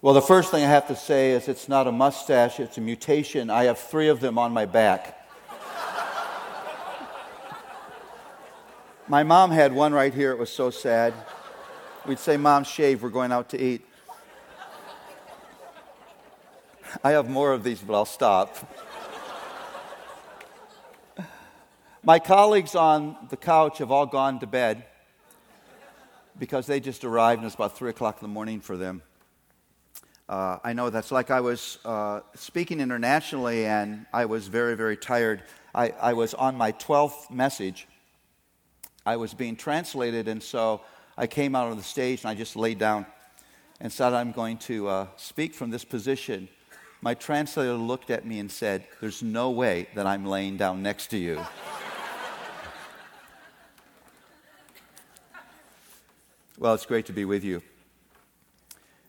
[0.00, 2.80] Well, the first thing I have to say is it's not a mustache, it's a
[2.80, 3.50] mutation.
[3.50, 5.18] I have three of them on my back.
[9.08, 11.14] my mom had one right here, it was so sad.
[12.06, 13.84] We'd say, Mom, shave, we're going out to eat.
[17.02, 18.56] I have more of these, but I'll stop.
[22.04, 24.84] My colleagues on the couch have all gone to bed
[26.38, 29.02] because they just arrived and it's about 3 o'clock in the morning for them.
[30.28, 34.96] Uh, I know that's like I was uh, speaking internationally and I was very, very
[34.96, 35.42] tired.
[35.74, 37.88] I, I was on my 12th message.
[39.06, 40.82] I was being translated, and so
[41.16, 43.06] I came out on the stage and I just laid down
[43.80, 46.50] and said, I'm going to uh, speak from this position.
[47.00, 51.06] My translator looked at me and said, There's no way that I'm laying down next
[51.08, 51.36] to you.
[56.58, 57.62] well, it's great to be with you.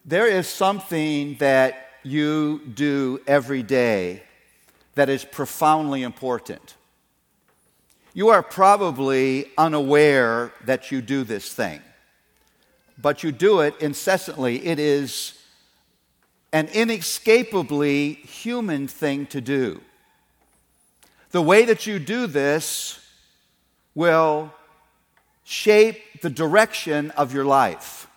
[0.09, 4.23] There is something that you do every day
[4.95, 6.73] that is profoundly important.
[8.15, 11.79] You are probably unaware that you do this thing,
[12.99, 14.65] but you do it incessantly.
[14.65, 15.39] It is
[16.51, 19.79] an inescapably human thing to do.
[21.29, 22.99] The way that you do this
[23.93, 24.51] will
[25.43, 28.08] shape the direction of your life.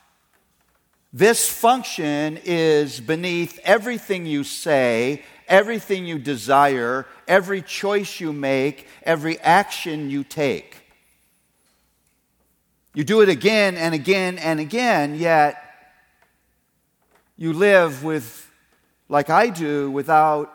[1.13, 9.39] This function is beneath everything you say, everything you desire, every choice you make, every
[9.41, 10.77] action you take.
[12.95, 15.63] You do it again and again and again, yet
[17.37, 18.51] you live with,
[19.11, 20.51] like I do, without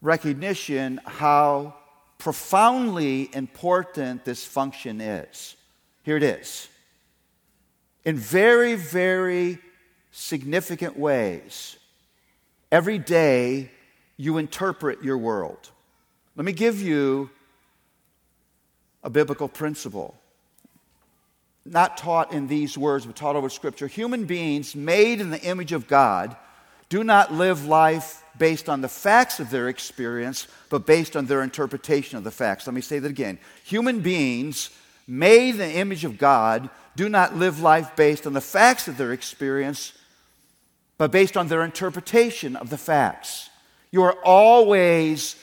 [0.00, 1.74] recognition how
[2.16, 5.56] profoundly important this function is.
[6.02, 6.68] Here it is
[8.04, 9.58] in very, very
[10.10, 11.76] significant ways.
[12.70, 13.70] Every day,
[14.16, 15.70] you interpret your world.
[16.36, 17.30] Let me give you
[19.02, 20.16] a biblical principle.
[21.64, 23.86] Not taught in these words, but taught over Scripture.
[23.86, 26.36] Human beings made in the image of God
[26.88, 31.42] do not live life based on the facts of their experience, but based on their
[31.42, 32.66] interpretation of the facts.
[32.66, 33.38] Let me say that again.
[33.64, 34.70] Human beings
[35.06, 38.96] made in the image of God do not live life based on the facts of
[38.96, 39.92] their experience,
[40.98, 43.50] but based on their interpretation of the facts.
[43.90, 45.36] You are always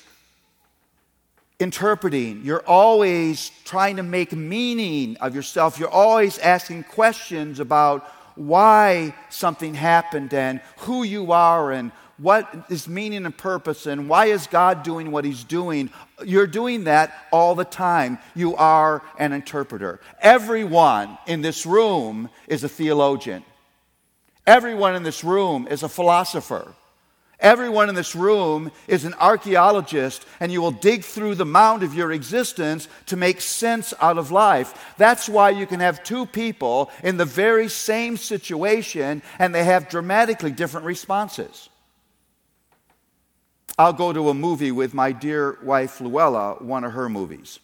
[1.60, 9.14] interpreting, you're always trying to make meaning of yourself, you're always asking questions about why
[9.30, 14.46] something happened and who you are and what is meaning and purpose and why is
[14.48, 15.90] God doing what He's doing.
[16.24, 18.20] You're doing that all the time.
[18.36, 20.00] You are an interpreter.
[20.22, 23.44] Everyone in this room is a theologian,
[24.46, 26.74] everyone in this room is a philosopher.
[27.40, 31.96] Everyone in this room is an archaeologist, and you will dig through the mound of
[31.96, 34.94] your existence to make sense out of life.
[35.00, 39.90] That's why you can have two people in the very same situation, and they have
[39.90, 41.71] dramatically different responses.
[43.82, 47.58] I'll go to a movie with my dear wife Luella, one of her movies.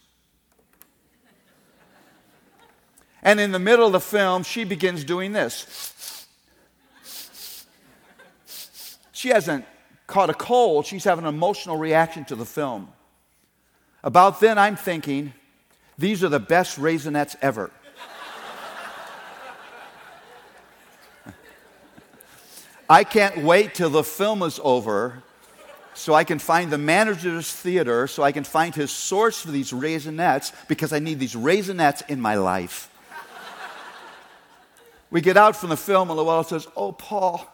[3.21, 6.25] And in the middle of the film, she begins doing this.
[9.11, 9.65] She hasn't
[10.07, 12.87] caught a cold, she's having an emotional reaction to the film.
[14.03, 15.35] About then, I'm thinking,
[15.99, 17.69] these are the best Raisinets ever.
[22.89, 25.21] I can't wait till the film is over
[25.97, 29.71] so I can find the manager's theater, so I can find his source for these
[29.71, 32.91] Raisinets because I need these Raisinets in my life.
[35.09, 37.51] we get out from the film, and Luella says, Oh, Paul,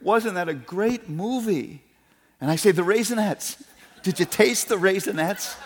[0.00, 1.82] wasn't that a great movie?
[2.40, 3.60] And I say, The Raisinets.
[4.04, 5.56] Did you taste the Raisinets?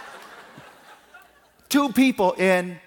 [1.68, 2.78] Two people in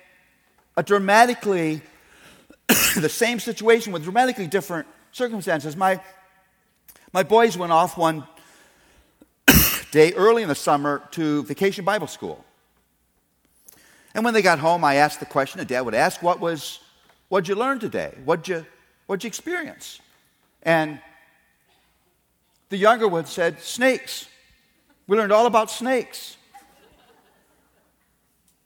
[0.76, 1.84] a dramatically,
[2.68, 5.76] the same situation with dramatically different circumstances.
[5.76, 6.02] My,
[7.14, 8.26] my boys went off one
[9.98, 12.46] day early in the summer to vacation Bible school.
[14.14, 16.80] And when they got home, I asked the question, and dad would ask, What was,
[17.30, 18.14] what'd you learn today?
[18.24, 18.64] What'd you,
[19.08, 20.00] what'd you experience?
[20.62, 21.00] And
[22.70, 24.28] the younger one said, Snakes.
[25.08, 26.38] We learned all about snakes.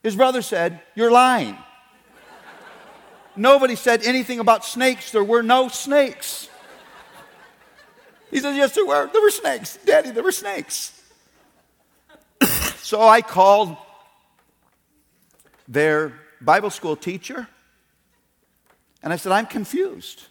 [0.04, 1.58] His brother said, You're lying.
[3.38, 5.12] Nobody said anything about snakes.
[5.12, 6.50] There were no snakes.
[8.32, 9.10] He said, Yes, there were.
[9.14, 9.80] There were snakes.
[9.86, 10.98] Daddy, there were snakes.
[12.92, 13.78] So I called
[15.66, 16.12] their
[16.42, 17.48] Bible school teacher
[19.02, 20.24] and I said, I'm confused.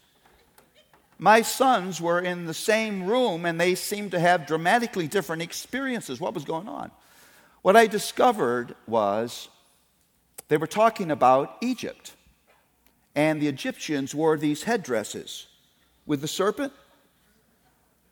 [1.19, 6.21] my sons were in the same room and they seemed to have dramatically different experiences.
[6.21, 6.91] What was going on?
[7.62, 9.49] What I discovered was
[10.49, 12.12] they were talking about Egypt.
[13.15, 15.47] And the Egyptians wore these headdresses
[16.05, 16.75] with the serpent.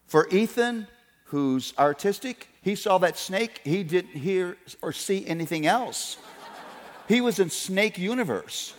[0.06, 0.86] For Ethan,
[1.28, 3.60] who's artistic, he saw that snake.
[3.64, 6.16] He didn't hear or see anything else.
[7.06, 8.74] He was in snake universe.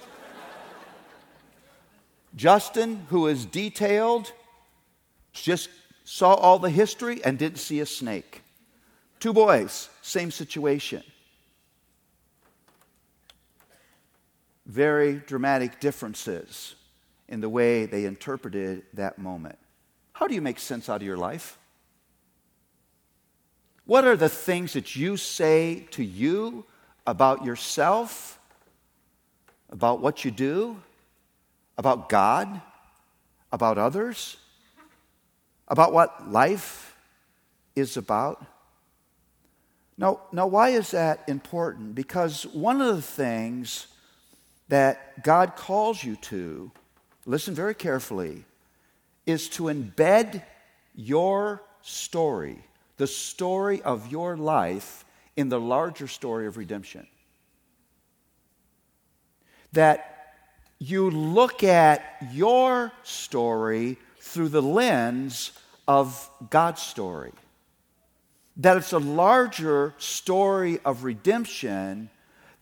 [2.36, 4.32] Justin, who is detailed,
[5.34, 5.70] just
[6.04, 8.42] saw all the history and didn't see a snake.
[9.20, 11.04] Two boys, same situation.
[14.66, 16.76] Very dramatic differences
[17.28, 19.58] in the way they interpreted that moment.
[20.14, 21.59] How do you make sense out of your life?
[23.90, 26.64] What are the things that you say to you
[27.08, 28.38] about yourself,
[29.72, 30.80] about what you do,
[31.76, 32.62] about God,
[33.52, 34.38] about others,
[35.68, 36.96] about what life
[37.76, 38.46] is about?
[39.98, 41.96] Now, now, why is that important?
[41.96, 43.88] Because one of the things
[44.68, 46.72] that God calls you to,
[47.26, 48.46] listen very carefully,
[49.26, 50.44] is to embed
[50.94, 52.64] your story,
[53.00, 55.06] the story of your life,
[55.38, 57.08] in the larger story of redemption.
[59.72, 60.34] That
[60.80, 65.54] you look at your story through the lens
[65.88, 67.32] of God's story.
[68.58, 72.10] That it's a larger story of redemption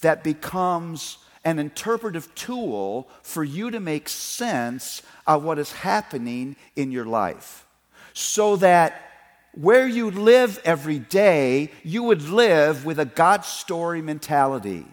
[0.02, 6.92] that becomes an interpretive tool for you to make sense of what is happening in
[6.92, 7.66] your life.
[8.14, 9.07] So that
[9.60, 14.86] where you live every day, you would live with a God story mentality.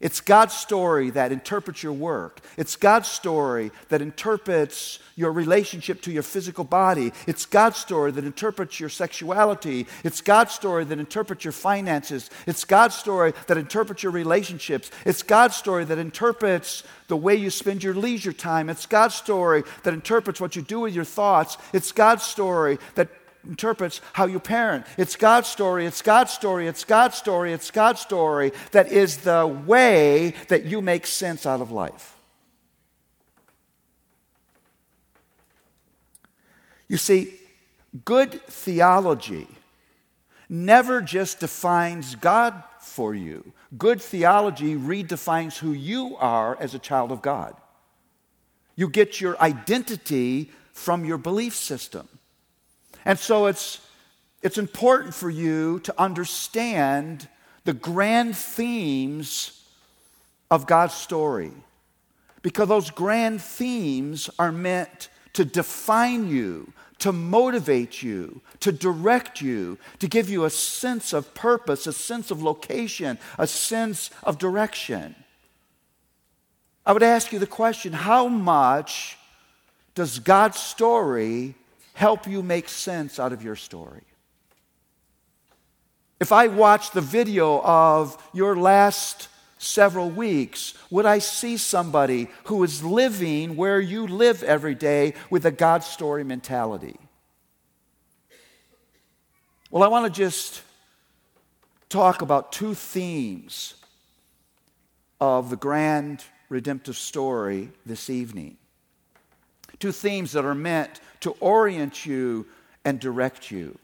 [0.00, 2.40] It's God's story that interprets your work.
[2.56, 7.12] It's God's story that interprets your relationship to your physical body.
[7.28, 9.86] It's God's story that interprets your sexuality.
[10.02, 12.30] It's God's story that interprets your finances.
[12.48, 14.90] It's God's story that interprets your relationships.
[15.06, 18.68] It's God's story that interprets the way you spend your leisure time.
[18.68, 21.58] It's God's story that interprets what you do with your thoughts.
[21.72, 23.08] It's God's story that
[23.46, 24.86] interprets how you parent.
[24.96, 29.46] It's God's story, it's God's story, it's God's story, it's God's story that is the
[29.46, 32.16] way that you make sense out of life.
[36.88, 37.34] You see,
[38.04, 39.48] good theology
[40.48, 43.52] never just defines God for you.
[43.78, 47.56] Good theology redefines who you are as a child of God.
[48.76, 52.06] You get your identity from your belief system.
[53.04, 53.80] And so it's,
[54.42, 57.28] it's important for you to understand
[57.64, 59.64] the grand themes
[60.50, 61.52] of God's story.
[62.42, 69.78] Because those grand themes are meant to define you, to motivate you, to direct you,
[69.98, 75.14] to give you a sense of purpose, a sense of location, a sense of direction.
[76.84, 79.16] I would ask you the question how much
[79.94, 81.54] does God's story
[81.94, 84.02] help you make sense out of your story.
[86.20, 89.28] If I watch the video of your last
[89.58, 95.46] several weeks, would I see somebody who is living where you live every day with
[95.46, 96.96] a God story mentality?
[99.70, 100.62] Well, I want to just
[101.88, 103.74] talk about two themes
[105.20, 108.58] of the grand redemptive story this evening.
[109.82, 112.46] Two themes that are meant to orient you
[112.84, 113.76] and direct you.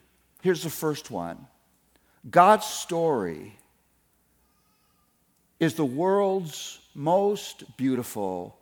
[0.42, 1.48] Here's the first one
[2.30, 3.58] God's story
[5.58, 8.56] is the world's most beautiful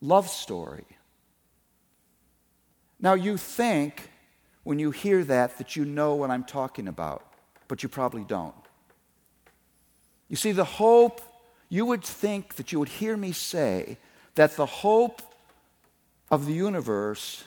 [0.00, 0.84] love story.
[3.00, 4.08] Now, you think
[4.62, 7.26] when you hear that that you know what I'm talking about,
[7.66, 8.54] but you probably don't.
[10.28, 11.20] You see, the hope,
[11.68, 13.98] you would think that you would hear me say
[14.36, 15.20] that the hope
[16.30, 17.44] of the universe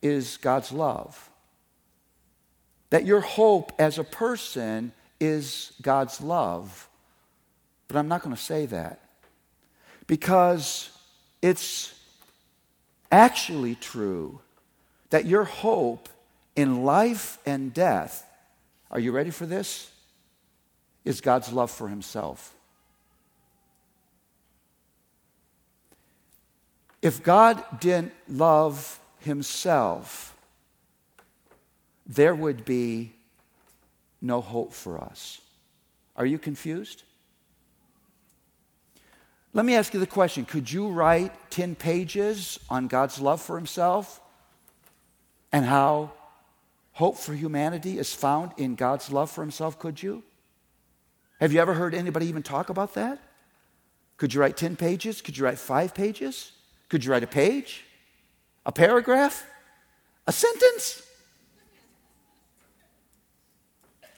[0.00, 1.30] is God's love.
[2.90, 6.88] That your hope as a person is God's love.
[7.88, 9.00] But I'm not going to say that
[10.06, 10.90] because
[11.40, 11.94] it's
[13.10, 14.40] actually true
[15.10, 16.08] that your hope
[16.56, 18.26] in life and death,
[18.90, 19.90] are you ready for this?
[21.04, 22.54] Is God's love for Himself.
[27.02, 30.36] If God didn't love himself,
[32.06, 33.12] there would be
[34.20, 35.40] no hope for us.
[36.16, 37.02] Are you confused?
[39.52, 43.56] Let me ask you the question Could you write 10 pages on God's love for
[43.56, 44.20] himself?
[45.52, 46.10] and how
[46.92, 50.24] hope for humanity is found in God's love for himself, could you?
[51.40, 53.20] Have you ever heard anybody even talk about that?
[54.16, 55.20] Could you write 10 pages?
[55.20, 56.52] Could you write five pages?
[56.92, 57.86] Could you write a page?
[58.66, 59.46] A paragraph?
[60.26, 61.02] A sentence?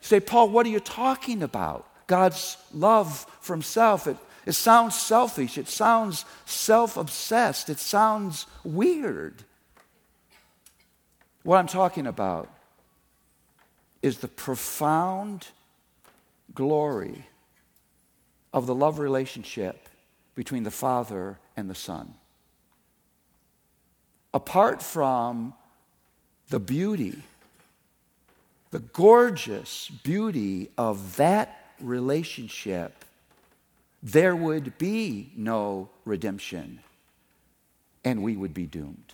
[0.01, 1.89] say, Paul, what are you talking about?
[2.05, 4.07] God's love for himself.
[4.07, 5.57] It, it sounds selfish.
[5.57, 7.69] It sounds self obsessed.
[7.69, 9.45] It sounds weird.
[11.43, 12.49] What I'm talking about
[14.01, 15.47] is the profound
[16.53, 17.25] glory
[18.53, 19.87] of the love relationship
[20.35, 22.15] between the Father and the Son.
[24.35, 25.53] Apart from
[26.49, 27.23] the beauty,
[28.71, 33.05] the gorgeous beauty of that relationship,
[34.03, 36.81] there would be no redemption
[38.03, 39.13] and we would be doomed.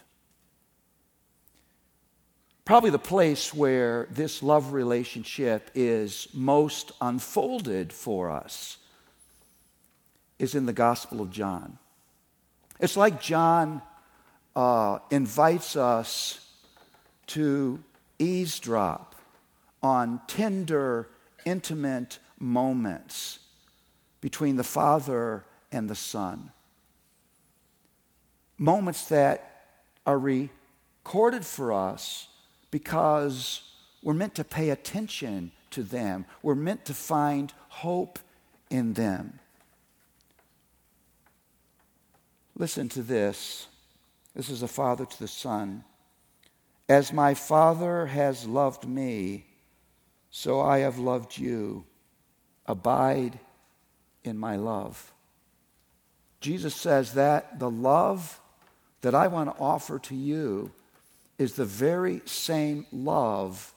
[2.66, 8.78] Probably the place where this love relationship is most unfolded for us
[10.40, 11.78] is in the Gospel of John.
[12.80, 13.84] It's like John
[14.56, 16.46] uh, invites us
[17.28, 17.84] to
[18.20, 19.16] eavesdrop
[19.82, 21.08] on tender,
[21.46, 23.40] intimate moments
[24.20, 26.52] between the Father and the Son.
[28.58, 29.66] Moments that
[30.06, 32.28] are recorded for us
[32.70, 33.62] because
[34.04, 38.20] we're meant to pay attention to them, we're meant to find hope
[38.70, 39.40] in them.
[42.56, 43.68] Listen to this.
[44.36, 45.84] This is a father to the son.
[46.88, 49.46] As my father has loved me,
[50.30, 51.86] so I have loved you.
[52.66, 53.40] Abide
[54.24, 55.12] in my love.
[56.40, 58.40] Jesus says that the love
[59.02, 60.72] that I want to offer to you
[61.38, 63.74] is the very same love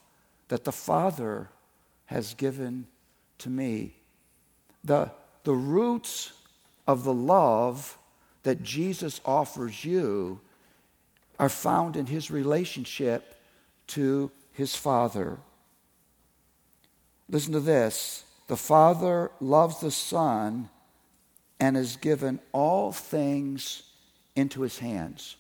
[0.49, 1.49] that the Father
[2.07, 2.87] has given
[3.39, 3.97] to me.
[4.85, 5.11] The,
[5.45, 6.33] the roots
[6.87, 7.99] of the love
[8.43, 10.41] that Jesus offers you
[11.39, 13.37] are found in his relationship
[13.89, 15.39] to his Father.
[17.29, 20.69] Listen to this the Father loves the Son
[21.59, 23.85] and has given all things
[24.37, 25.37] into his hands.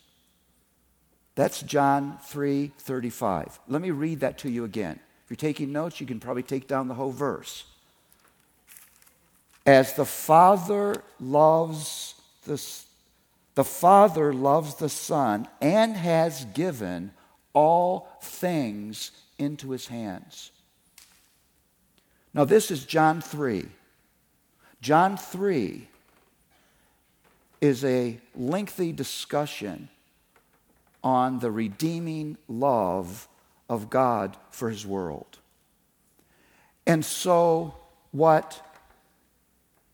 [1.34, 3.58] That's John 3:35.
[3.68, 5.00] Let me read that to you again.
[5.24, 7.64] If you're taking notes, you can probably take down the whole verse.
[9.66, 12.62] As the Father loves the,
[13.54, 17.12] the Father loves the Son and has given
[17.52, 20.50] all things into his hands.
[22.32, 23.66] Now, this is John 3.
[24.80, 25.88] John 3
[27.60, 29.88] is a lengthy discussion
[31.02, 33.28] on the redeeming love
[33.68, 35.38] of God for his world.
[36.86, 37.74] And so,
[38.10, 38.60] what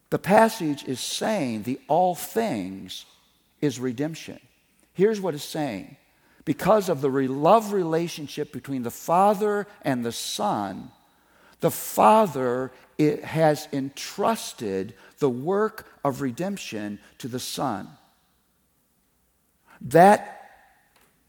[0.09, 3.05] the passage is saying, the all things,
[3.61, 4.39] is redemption.
[4.93, 5.97] Here's what it's saying
[6.45, 10.91] because of the love relationship between the Father and the Son,
[11.61, 17.89] the Father has entrusted the work of redemption to the Son.
[19.81, 20.51] That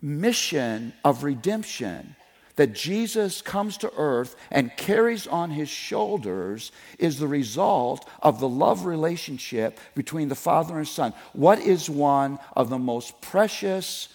[0.02, 2.16] mission of redemption
[2.62, 8.48] that Jesus comes to earth and carries on his shoulders is the result of the
[8.48, 11.12] love relationship between the Father and Son.
[11.34, 14.10] What is one of the most precious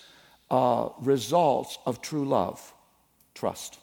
[0.49, 2.73] uh, results of true love?
[3.35, 3.81] Trust.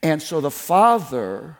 [0.00, 1.56] And so the Father,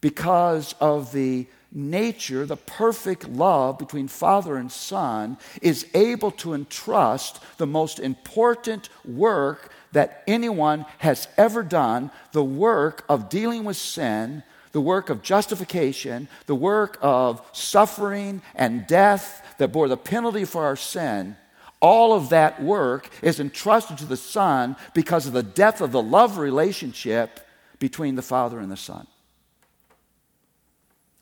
[0.00, 7.40] because of the nature, the perfect love between Father and Son, is able to entrust
[7.58, 14.42] the most important work that anyone has ever done the work of dealing with sin,
[14.72, 20.64] the work of justification, the work of suffering and death that bore the penalty for
[20.64, 21.36] our sin.
[21.80, 26.02] All of that work is entrusted to the Son because of the depth of the
[26.02, 27.40] love relationship
[27.78, 29.06] between the Father and the Son.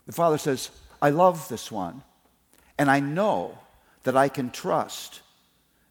[0.06, 0.70] The father says,
[1.00, 2.02] I love this one,
[2.78, 3.58] and I know
[4.04, 5.20] that I can trust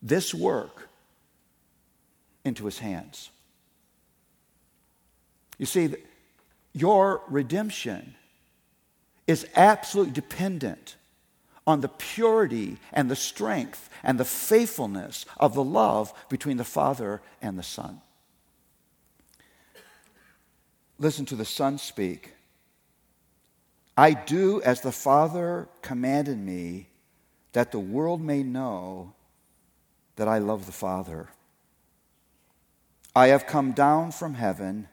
[0.02, 0.87] this work
[2.48, 3.30] into his hands.
[5.58, 5.96] You see,
[6.74, 8.16] your redemption
[9.26, 10.96] is absolutely dependent
[11.66, 17.22] on the purity and the strength and the faithfulness of the love between the Father
[17.42, 18.02] and the Son.
[20.98, 22.34] Listen to the Son speak
[23.98, 26.88] I do as the Father commanded me,
[27.54, 29.14] that the world may know
[30.18, 31.30] that I love the Father.
[33.18, 34.90] I have come down from heaven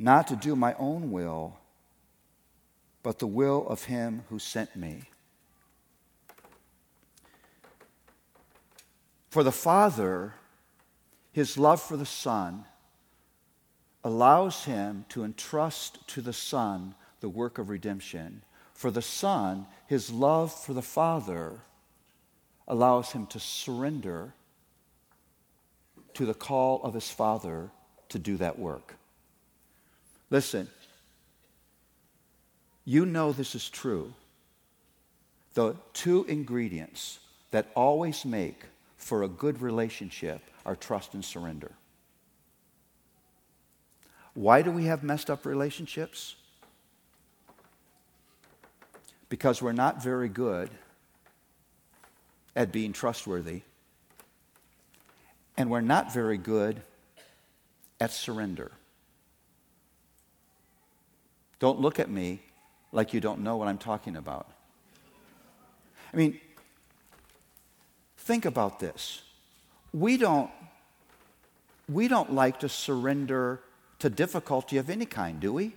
[0.00, 1.56] not to do my own will,
[3.04, 5.04] but the will of him who sent me.
[9.30, 10.34] For the Father,
[11.30, 12.64] his love for the Son,
[14.02, 18.42] allows him to entrust to the Son the work of redemption.
[18.74, 21.60] For the Son, his love for the Father,
[22.66, 24.34] allows him to surrender
[26.18, 27.70] to the call of his Father
[28.08, 28.96] to do that work.
[30.30, 30.68] Listen,
[32.84, 34.12] you know this is true.
[35.54, 37.20] The two ingredients
[37.52, 38.64] that always make
[38.96, 41.70] for a good relationship are trust and surrender.
[44.34, 46.34] Why do we have messed up relationships?
[49.28, 50.68] Because we're not very good
[52.56, 53.62] at being trustworthy,
[55.58, 56.80] and we're not very good
[58.00, 58.70] at surrender.
[61.58, 62.40] Don't look at me
[62.92, 64.46] like you don't know what I'm talking about.
[66.14, 66.40] I mean,
[68.18, 69.22] think about this.
[69.92, 70.48] We don't,
[71.88, 73.60] we don't like to surrender
[73.98, 75.74] to difficulty of any kind, do we?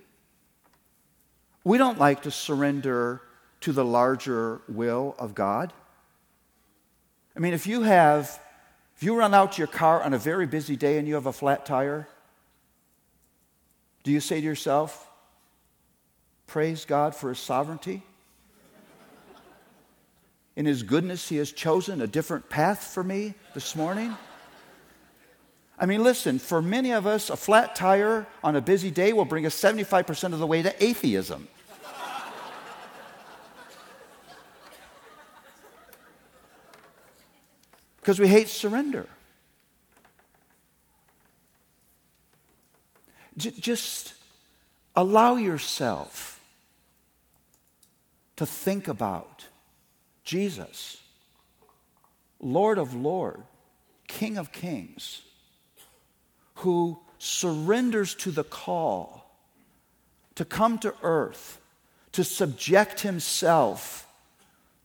[1.64, 3.24] We don't like to surrender
[3.62, 5.74] to the larger will of God.
[7.36, 8.40] I mean, if you have,
[9.02, 11.26] if you run out to your car on a very busy day and you have
[11.26, 12.08] a flat tire,
[14.04, 15.10] do you say to yourself,
[16.46, 18.04] Praise God for His sovereignty?
[20.56, 24.16] In His goodness, He has chosen a different path for me this morning.
[25.80, 29.26] I mean, listen, for many of us, a flat tire on a busy day will
[29.26, 31.48] bring us 75% of the way to atheism.
[38.02, 39.08] Because we hate surrender.
[43.38, 44.16] J- just
[44.96, 46.42] allow yourself
[48.36, 49.46] to think about
[50.24, 51.02] Jesus,
[52.40, 53.44] Lord of Lords,
[54.08, 55.22] King of Kings,
[56.56, 59.22] who surrenders to the call
[60.36, 61.60] to come to earth,
[62.14, 64.08] to subject himself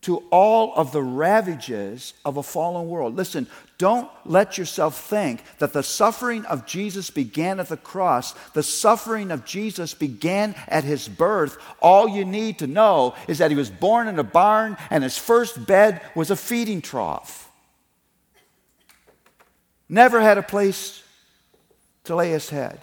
[0.06, 3.16] to all of the ravages of a fallen world.
[3.16, 8.32] Listen, don't let yourself think that the suffering of Jesus began at the cross.
[8.52, 11.58] The suffering of Jesus began at his birth.
[11.82, 15.18] All you need to know is that he was born in a barn and his
[15.18, 17.50] first bed was a feeding trough.
[19.88, 21.02] Never had a place
[22.04, 22.78] to lay his head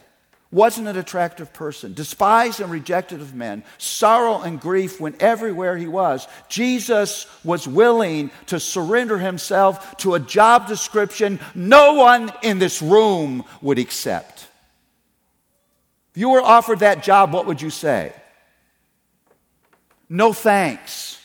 [0.54, 5.88] wasn't an attractive person, despised and rejected of men, sorrow and grief went everywhere he
[5.88, 6.28] was.
[6.48, 13.44] Jesus was willing to surrender himself to a job description no one in this room
[13.62, 14.48] would accept.
[16.12, 18.14] If you were offered that job, what would you say?
[20.08, 21.20] No thanks.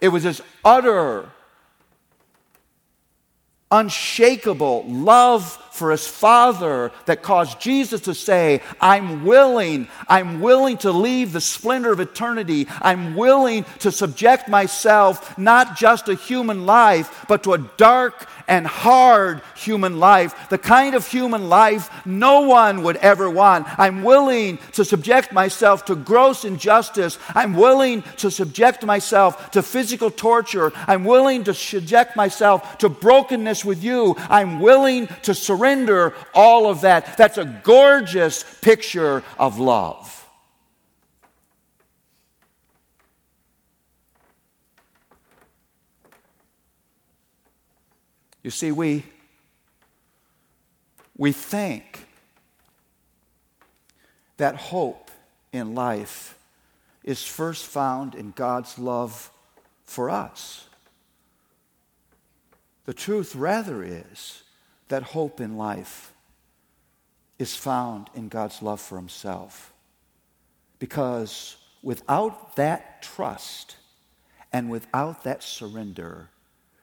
[0.00, 1.28] It was this utter
[3.70, 10.90] unshakable love for his father that caused Jesus to say, I'm willing, I'm willing to
[10.90, 12.66] leave the splendor of eternity.
[12.82, 18.66] I'm willing to subject myself not just to human life, but to a dark and
[18.66, 23.66] hard human life, the kind of human life no one would ever want.
[23.78, 27.18] I'm willing to subject myself to gross injustice.
[27.34, 30.72] I'm willing to subject myself to physical torture.
[30.86, 34.16] I'm willing to subject myself to brokenness with you.
[34.30, 35.67] I'm willing to surrender
[36.34, 37.16] all of that.
[37.16, 40.14] That's a gorgeous picture of love.
[48.42, 49.04] You see, we,
[51.16, 52.06] we think
[54.38, 55.10] that hope
[55.52, 56.38] in life
[57.04, 59.30] is first found in God's love
[59.84, 60.66] for us.
[62.86, 64.42] The truth, rather, is
[64.88, 66.12] that hope in life
[67.38, 69.72] is found in God's love for Himself.
[70.78, 73.76] Because without that trust
[74.52, 76.30] and without that surrender,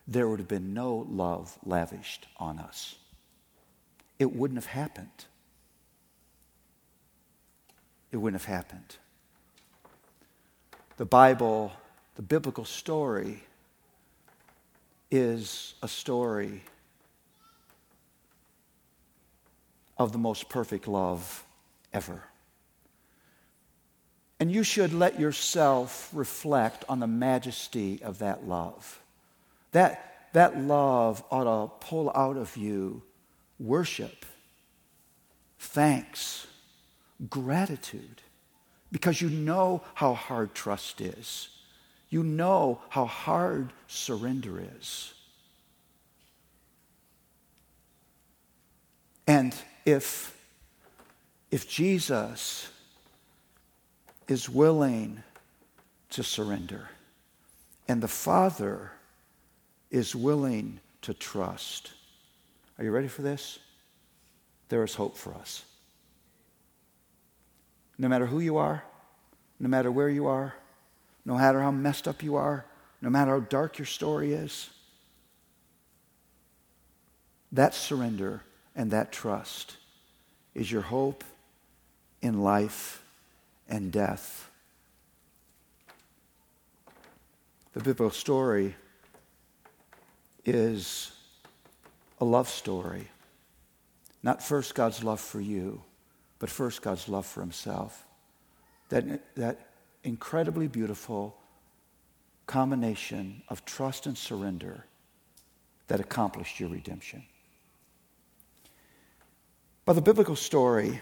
[0.08, 2.96] there would have been no love lavished on us.
[4.18, 5.26] It wouldn't have happened.
[8.12, 8.96] It wouldn't have happened.
[10.96, 11.72] The Bible,
[12.14, 13.42] the biblical story,
[15.10, 16.62] is a story
[19.98, 21.44] of the most perfect love
[21.92, 22.22] ever.
[24.38, 29.00] And you should let yourself reflect on the majesty of that love.
[29.72, 33.02] That, that love ought to pull out of you
[33.58, 34.26] worship,
[35.58, 36.46] thanks,
[37.30, 38.20] gratitude,
[38.92, 41.48] because you know how hard trust is.
[42.10, 45.14] You know how hard surrender is.
[49.26, 49.54] And
[49.86, 50.36] if,
[51.52, 52.68] if Jesus
[54.28, 55.22] is willing
[56.10, 56.90] to surrender,
[57.88, 58.90] and the Father
[59.90, 61.92] is willing to trust,
[62.76, 63.60] are you ready for this?
[64.68, 65.64] There is hope for us.
[67.96, 68.82] No matter who you are,
[69.60, 70.54] no matter where you are,
[71.24, 72.66] no matter how messed up you are,
[73.00, 74.68] no matter how dark your story is,
[77.52, 78.42] that surrender
[78.76, 79.78] and that trust
[80.54, 81.24] is your hope
[82.20, 83.02] in life
[83.68, 84.50] and death.
[87.72, 88.76] The biblical story
[90.44, 91.10] is
[92.20, 93.08] a love story.
[94.22, 95.82] Not first God's love for you,
[96.38, 98.06] but first God's love for himself.
[98.90, 99.68] That, that
[100.04, 101.36] incredibly beautiful
[102.46, 104.84] combination of trust and surrender
[105.88, 107.24] that accomplished your redemption.
[109.86, 111.00] But the biblical story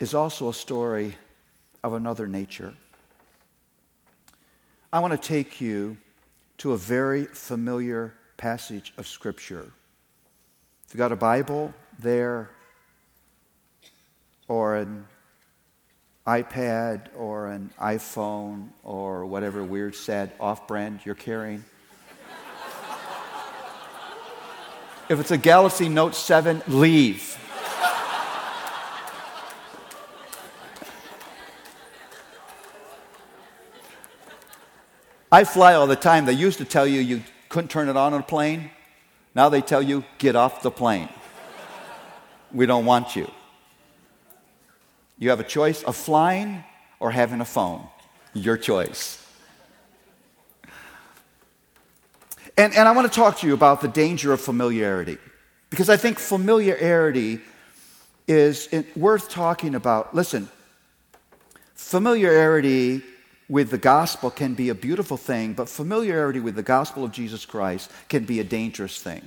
[0.00, 1.16] is also a story
[1.84, 2.74] of another nature.
[4.92, 5.96] I want to take you
[6.58, 9.70] to a very familiar passage of Scripture.
[10.84, 12.50] If you've got a Bible there,
[14.48, 15.06] or an
[16.26, 21.64] iPad, or an iPhone, or whatever weird, sad off brand you're carrying,
[25.08, 27.38] If it's a Galaxy Note 7, leave.
[35.30, 36.26] I fly all the time.
[36.26, 38.70] They used to tell you you couldn't turn it on on a plane.
[39.34, 41.08] Now they tell you, get off the plane.
[42.52, 43.30] We don't want you.
[45.18, 46.64] You have a choice of flying
[47.00, 47.86] or having a phone.
[48.34, 49.21] Your choice.
[52.56, 55.18] And, and I want to talk to you about the danger of familiarity.
[55.70, 57.40] Because I think familiarity
[58.28, 60.14] is worth talking about.
[60.14, 60.48] Listen,
[61.74, 63.02] familiarity
[63.48, 67.44] with the gospel can be a beautiful thing, but familiarity with the gospel of Jesus
[67.44, 69.22] Christ can be a dangerous thing.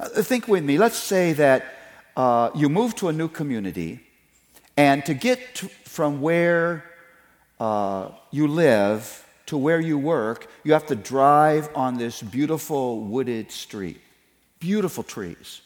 [0.00, 0.78] Uh, think with me.
[0.78, 1.64] Let's say that
[2.16, 4.00] uh, you move to a new community,
[4.76, 6.84] and to get to, from where
[7.60, 13.50] uh, you live to where you work, you have to drive on this beautiful wooded
[13.50, 14.00] street.
[14.58, 15.60] Beautiful trees.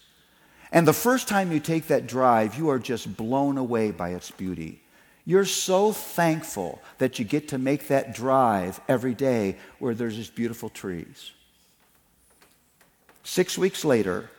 [0.72, 4.30] And the first time you take that drive, you are just blown away by its
[4.30, 4.80] beauty.
[5.24, 10.30] You're so thankful that you get to make that drive every day where there's these
[10.30, 11.32] beautiful trees.
[13.24, 14.30] Six weeks later,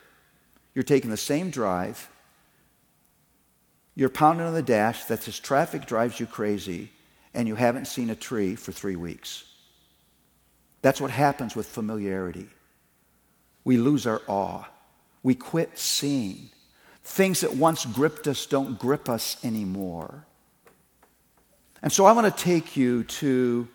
[0.74, 2.08] you're taking the same drive.
[3.94, 6.90] You're pounding on the dash that this traffic drives you crazy
[7.34, 9.44] and you haven't seen a tree for three weeks.
[10.82, 12.48] That's what happens with familiarity.
[13.64, 14.64] We lose our awe.
[15.22, 16.50] We quit seeing.
[17.04, 20.26] Things that once gripped us don't grip us anymore.
[21.82, 23.68] And so I want to take you to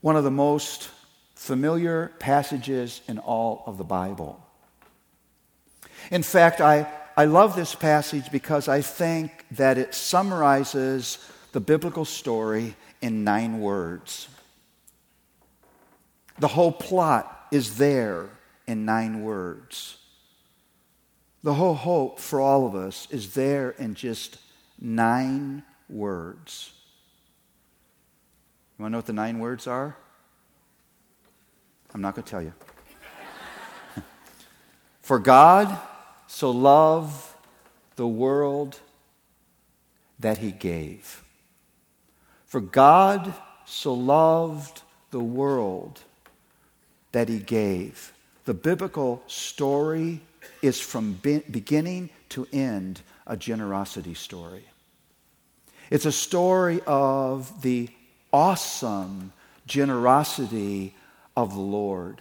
[0.00, 0.90] one of the most
[1.34, 4.44] familiar passages in all of the Bible.
[6.10, 6.86] In fact, I,
[7.16, 11.18] I love this passage because I think that it summarizes
[11.54, 14.26] the biblical story in nine words.
[16.40, 18.28] The whole plot is there
[18.66, 19.96] in nine words.
[21.44, 24.38] The whole hope for all of us is there in just
[24.80, 26.72] nine words.
[28.76, 29.96] You want to know what the nine words are?
[31.94, 32.52] I'm not going to tell you.
[35.02, 35.78] For God
[36.26, 37.32] so loved
[37.94, 38.80] the world
[40.18, 41.23] that he gave.
[42.54, 46.02] For God so loved the world
[47.10, 48.12] that he gave.
[48.44, 50.20] The biblical story
[50.62, 54.62] is from be- beginning to end a generosity story.
[55.90, 57.88] It's a story of the
[58.32, 59.32] awesome
[59.66, 60.94] generosity
[61.36, 62.20] of the Lord.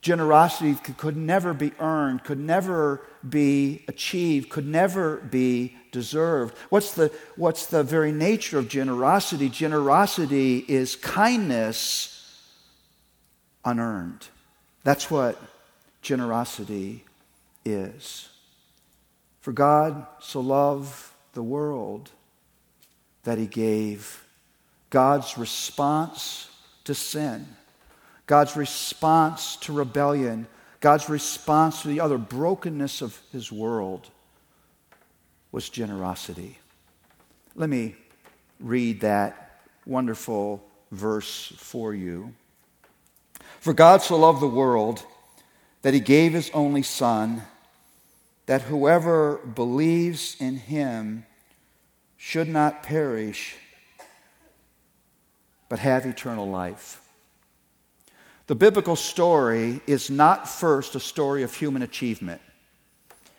[0.00, 6.56] Generosity could never be earned, could never be achieved, could never be deserved.
[6.68, 9.48] What's the, what's the very nature of generosity?
[9.48, 12.14] Generosity is kindness
[13.64, 14.28] unearned.
[14.84, 15.40] That's what
[16.00, 17.04] generosity
[17.64, 18.28] is.
[19.40, 22.10] For God so loved the world
[23.24, 24.24] that he gave
[24.90, 26.50] God's response
[26.84, 27.46] to sin
[28.28, 30.46] God's response to rebellion,
[30.80, 34.06] God's response to the other brokenness of his world
[35.50, 36.58] was generosity.
[37.56, 37.96] Let me
[38.60, 40.62] read that wonderful
[40.92, 42.34] verse for you.
[43.60, 45.02] For God so loved the world
[45.80, 47.42] that he gave his only Son,
[48.44, 51.24] that whoever believes in him
[52.18, 53.56] should not perish,
[55.70, 57.00] but have eternal life.
[58.48, 62.40] The biblical story is not first a story of human achievement.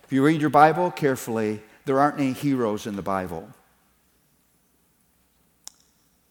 [0.03, 3.49] If you read your Bible carefully, there aren't any heroes in the Bible.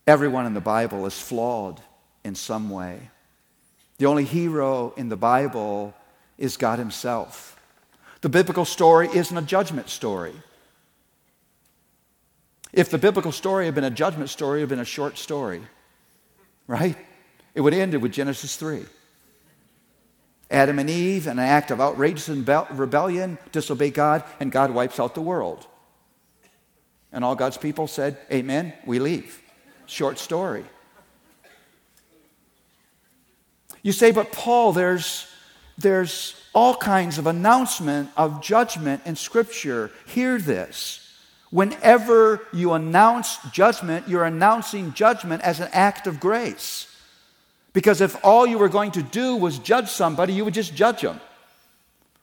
[0.07, 1.83] Everyone in the Bible is flawed
[2.23, 3.11] in some way.
[3.99, 5.93] The only hero in the Bible
[6.39, 7.61] is God Himself.
[8.21, 10.35] The biblical story isn't a judgment story.
[12.73, 15.19] If the biblical story had been a judgment story, it would have been a short
[15.19, 15.63] story,
[16.69, 16.97] right?
[17.55, 18.85] It would ended with Genesis 3.
[20.51, 25.21] Adam and Eve, an act of outrageous rebellion, disobey God, and God wipes out the
[25.21, 25.67] world.
[27.13, 29.43] And all God's people said, Amen, we leave.
[29.87, 30.65] Short story.
[33.83, 35.27] You say, but Paul, there's,
[35.77, 39.91] there's all kinds of announcement of judgment in Scripture.
[40.07, 41.05] Hear this.
[41.51, 46.88] Whenever you announce judgment, you're announcing judgment as an act of grace.
[47.79, 51.03] Because if all you were going to do was judge somebody, you would just judge
[51.03, 51.21] them.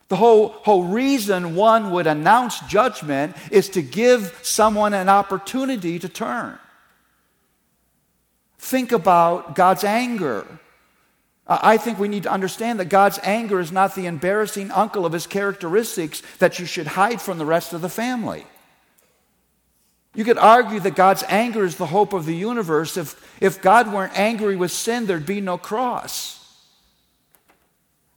[0.09, 6.09] The whole, whole reason one would announce judgment is to give someone an opportunity to
[6.09, 6.59] turn.
[8.59, 10.45] Think about God's anger.
[11.47, 15.13] I think we need to understand that God's anger is not the embarrassing uncle of
[15.13, 18.45] his characteristics that you should hide from the rest of the family.
[20.15, 22.97] You could argue that God's anger is the hope of the universe.
[22.97, 26.41] If, if God weren't angry with sin, there'd be no cross.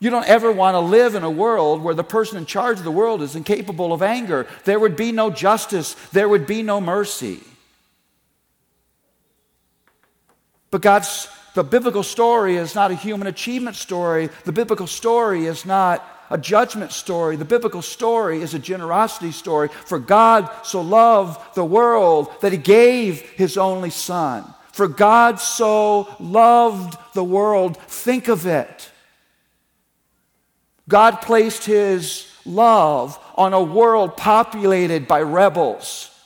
[0.01, 2.85] You don't ever want to live in a world where the person in charge of
[2.85, 4.47] the world is incapable of anger.
[4.65, 7.41] There would be no justice, there would be no mercy.
[10.71, 11.29] But God's
[11.59, 14.29] the biblical story is not a human achievement story.
[14.45, 17.35] The biblical story is not a judgment story.
[17.35, 19.69] The biblical story is a generosity story.
[19.87, 24.45] For God so loved the world that he gave his only Son.
[24.79, 27.77] For God so loved the world.
[27.77, 28.93] Think of it.
[30.89, 36.17] God placed his love on a world populated by rebels,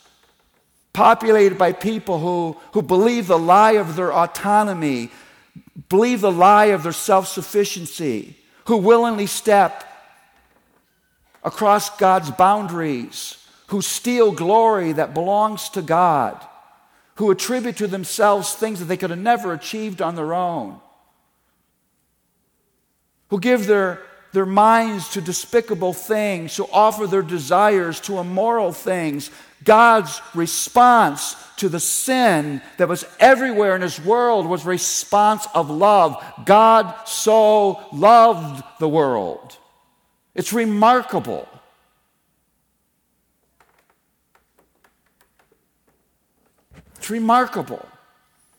[0.92, 5.10] populated by people who, who believe the lie of their autonomy,
[5.88, 8.36] believe the lie of their self sufficiency,
[8.66, 9.82] who willingly step
[11.42, 16.38] across God's boundaries, who steal glory that belongs to God,
[17.16, 20.80] who attribute to themselves things that they could have never achieved on their own,
[23.28, 24.00] who give their,
[24.32, 29.30] their minds to despicable things, who offer their desires to immoral things.
[29.64, 36.22] God's response to the sin that was everywhere in his world was response of love.
[36.44, 39.56] God so loved the world
[40.34, 41.48] it's remarkable.
[47.02, 47.84] It's remarkable.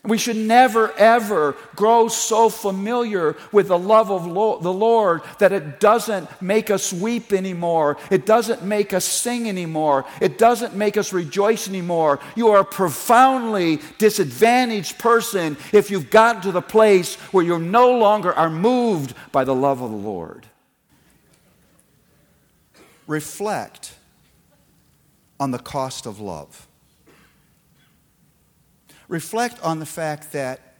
[0.04, 5.54] We should never, ever grow so familiar with the love of Lo- the Lord that
[5.54, 7.96] it doesn't make us weep anymore.
[8.12, 10.04] It doesn't make us sing anymore.
[10.20, 12.20] It doesn't make us rejoice anymore.
[12.36, 17.98] You are a profoundly disadvantaged person if you've gotten to the place where you no
[17.98, 20.48] longer are moved by the love of the Lord
[23.08, 23.96] reflect
[25.40, 26.68] on the cost of love.
[29.08, 30.78] Reflect on the fact that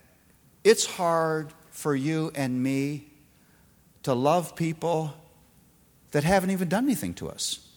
[0.64, 3.08] it's hard for you and me
[4.04, 5.14] to love people
[6.12, 7.68] that haven't even done anything to us.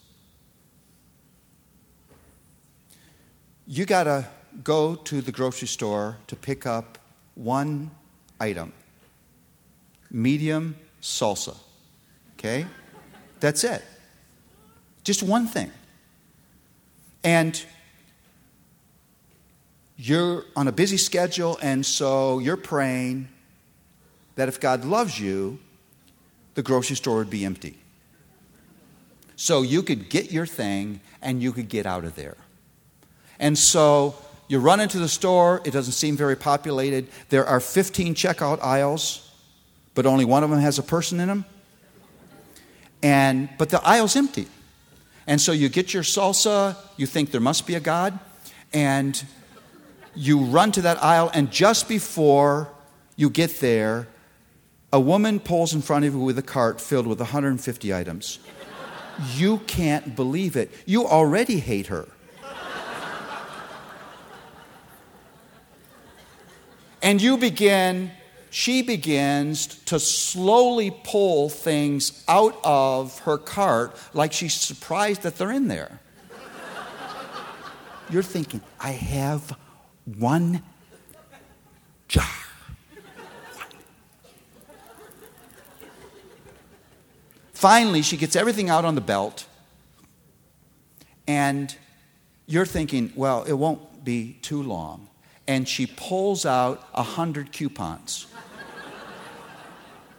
[3.67, 4.27] You got to
[4.63, 6.99] go to the grocery store to pick up
[7.35, 7.91] one
[8.39, 8.73] item
[10.11, 11.57] medium salsa.
[12.39, 12.67] Okay?
[13.41, 13.83] That's it.
[15.05, 15.71] Just one thing.
[17.25, 17.63] And
[19.97, 23.29] you're on a busy schedule, and so you're praying
[24.35, 25.59] that if God loves you,
[26.55, 27.79] the grocery store would be empty.
[29.37, 32.37] So you could get your thing and you could get out of there.
[33.39, 34.15] And so
[34.49, 37.09] you run into the store, it doesn't seem very populated.
[37.29, 39.31] There are 15 checkout aisles,
[39.95, 41.45] but only one of them has a person in them.
[43.03, 44.47] And but the aisle's empty.
[45.27, 48.19] And so you get your salsa, you think there must be a God,
[48.73, 49.23] and
[50.16, 52.68] you run to that aisle, and just before
[53.16, 54.09] you get there,
[54.92, 58.38] A woman pulls in front of you with a cart filled with 150 items.
[59.35, 60.70] You can't believe it.
[60.87, 62.09] You already hate her.
[67.02, 68.11] And you begin,
[68.50, 75.52] she begins to slowly pull things out of her cart like she's surprised that they're
[75.52, 76.00] in there.
[78.11, 79.57] You're thinking, I have
[80.07, 80.62] one
[82.09, 82.25] jar.
[87.53, 89.47] Finally, she gets everything out on the belt,
[91.27, 91.75] and
[92.47, 95.09] you're thinking, well, it won't be too long.
[95.49, 98.27] And she pulls out a hundred coupons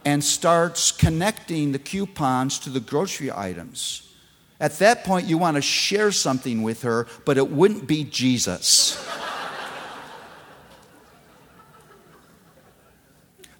[0.03, 4.13] and starts connecting the coupons to the grocery items.
[4.59, 8.97] At that point, you want to share something with her, but it wouldn't be Jesus.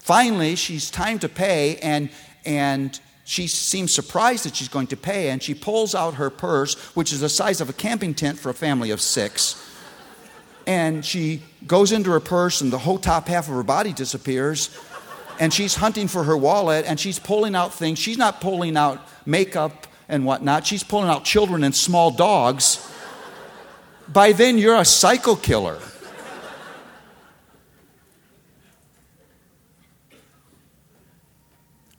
[0.08, 2.08] Finally, she's time to pay, and,
[2.46, 6.76] and she seems surprised that she's going to pay, and she pulls out her purse,
[6.96, 9.62] which is the size of a camping tent for a family of six.
[10.66, 14.70] And she goes into her purse, and the whole top half of her body disappears.
[15.42, 18.00] And she's hunting for her wallet, and she's pulling out things.
[18.00, 22.80] She's not pulling out makeup and whatnot, she's pulling out children and small dogs.
[24.08, 25.82] By then, you're a psycho killer.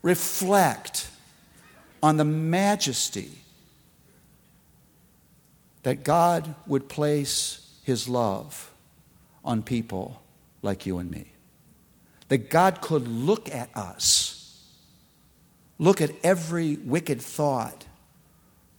[0.02, 1.08] Reflect
[2.02, 3.30] on the majesty
[5.82, 8.70] that God would place his love
[9.44, 10.22] on people
[10.62, 11.32] like you and me.
[12.28, 14.62] That God could look at us,
[15.78, 17.86] look at every wicked thought,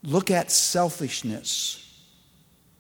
[0.04, 1.86] look at selfishness,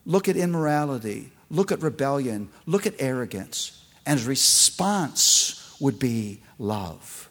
[0.05, 7.28] look at immorality, look at rebellion, look at arrogance, and his response would be love.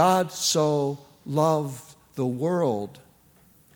[0.00, 3.00] God so loved the world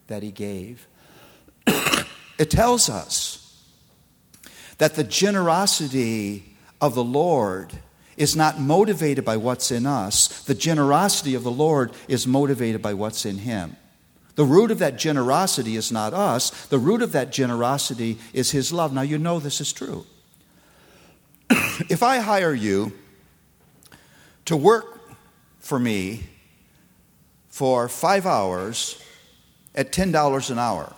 [0.06, 0.88] that he gave.
[1.66, 3.62] it tells us
[4.78, 7.74] that the generosity of the Lord
[8.16, 10.42] is not motivated by what's in us.
[10.44, 13.76] The generosity of the Lord is motivated by what's in him.
[14.34, 16.68] The root of that generosity is not us.
[16.68, 18.94] The root of that generosity is his love.
[18.94, 20.06] Now, you know this is true.
[21.50, 22.92] if I hire you
[24.46, 24.93] to work
[25.64, 26.22] for me
[27.48, 29.02] for five hours
[29.74, 30.92] at $10 an hour.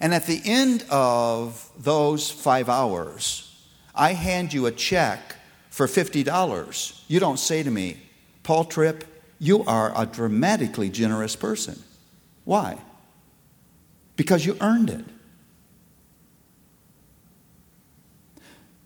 [0.00, 3.46] And at the end of those five hours,
[3.94, 5.36] I hand you a check
[5.70, 7.02] for $50.
[7.06, 7.98] You don't say to me,
[8.42, 9.04] Paul Tripp,
[9.38, 11.80] you are a dramatically generous person.
[12.44, 12.78] Why?
[14.16, 15.04] Because you earned it.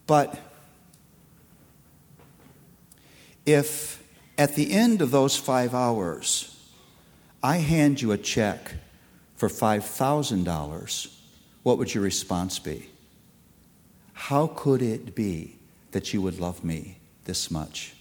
[0.07, 0.39] But
[3.47, 4.03] if
[4.37, 6.51] at the end of those five hours,
[7.43, 8.75] I hand you a check
[9.37, 11.19] for $5,000.
[11.63, 12.89] What would your response be?
[14.13, 15.59] How could it be
[15.91, 17.95] that you would love me this much?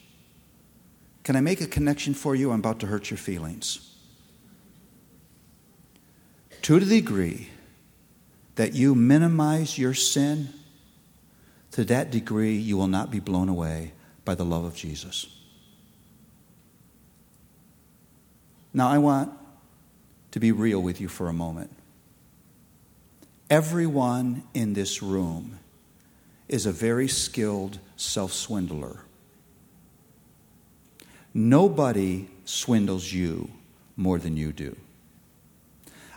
[1.23, 2.51] Can I make a connection for you?
[2.51, 3.95] I'm about to hurt your feelings.
[6.63, 7.49] To the degree
[8.56, 10.49] that you minimize your sin,
[11.71, 13.93] to that degree you will not be blown away
[14.25, 15.33] by the love of Jesus.
[18.73, 19.31] Now, I want
[20.31, 21.69] to be real with you for a moment.
[23.49, 25.59] Everyone in this room
[26.49, 28.99] is a very skilled self swindler.
[31.33, 33.49] Nobody swindles you
[33.95, 34.75] more than you do.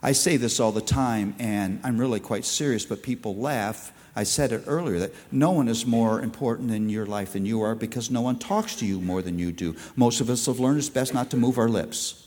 [0.03, 3.93] I say this all the time, and I'm really quite serious, but people laugh.
[4.15, 7.61] I said it earlier that no one is more important in your life than you
[7.63, 9.77] are because no one talks to you more than you do.
[9.95, 12.26] Most of us have learned it's best not to move our lips.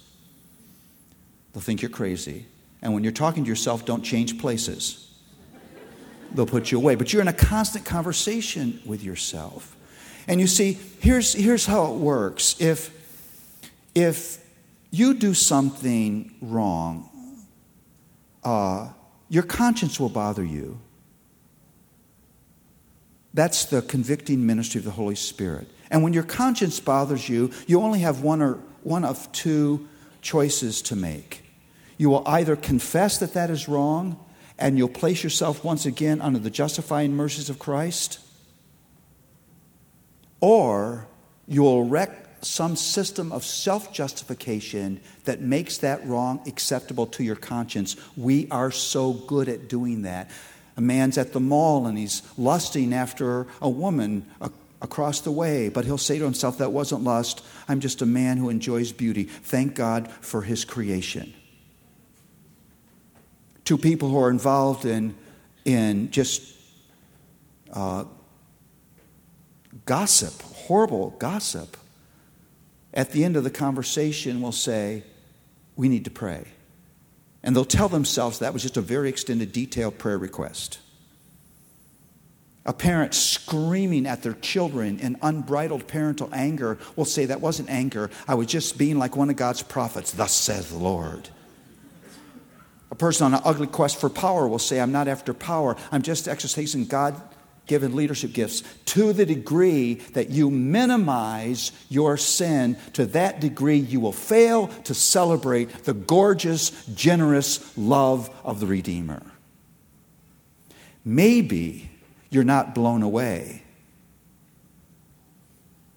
[1.54, 2.46] They'll think you're crazy.
[2.82, 5.12] And when you're talking to yourself, don't change places.
[6.32, 6.96] They'll put you away.
[6.96, 9.76] But you're in a constant conversation with yourself.
[10.28, 12.56] And you see, here's, here's how it works.
[12.62, 12.96] If,
[13.96, 14.46] if
[14.92, 17.10] you do something wrong,
[18.44, 18.90] uh,
[19.28, 20.80] your conscience will bother you.
[23.34, 25.68] That's the convicting ministry of the Holy Spirit.
[25.92, 29.88] And when your conscience bothers you, you only have one, or, one of two
[30.22, 31.44] choices to make.
[31.98, 34.18] You will either confess that that is wrong
[34.58, 38.20] and you'll place yourself once again under the justifying mercies of Christ,
[40.42, 41.08] or
[41.48, 47.36] you will erect some system of self justification that makes that wrong acceptable to your
[47.36, 47.96] conscience.
[48.16, 50.30] We are so good at doing that.
[50.78, 54.50] A man's at the mall and he's lusting after a woman, a
[54.82, 57.44] across the way, but he'll say to himself, That wasn't lust.
[57.68, 59.24] I'm just a man who enjoys beauty.
[59.24, 61.34] Thank God for his creation.
[63.66, 65.16] Two people who are involved in,
[65.66, 66.56] in just
[67.72, 68.06] uh,
[69.86, 71.78] gossip, horrible gossip,
[72.94, 75.04] at the end of the conversation will say,
[75.76, 76.46] We need to pray.
[77.44, 80.80] And they'll tell themselves that was just a very extended, detailed prayer request.
[82.70, 88.12] A parent screaming at their children in unbridled parental anger will say, That wasn't anger.
[88.28, 90.12] I was just being like one of God's prophets.
[90.12, 91.30] Thus says the Lord.
[92.92, 95.78] A person on an ugly quest for power will say, I'm not after power.
[95.92, 97.20] I'm just exercising God
[97.66, 104.00] given leadership gifts to the degree that you minimize your sin, to that degree you
[104.00, 109.24] will fail to celebrate the gorgeous, generous love of the Redeemer.
[111.04, 111.89] Maybe
[112.30, 113.64] you're not blown away,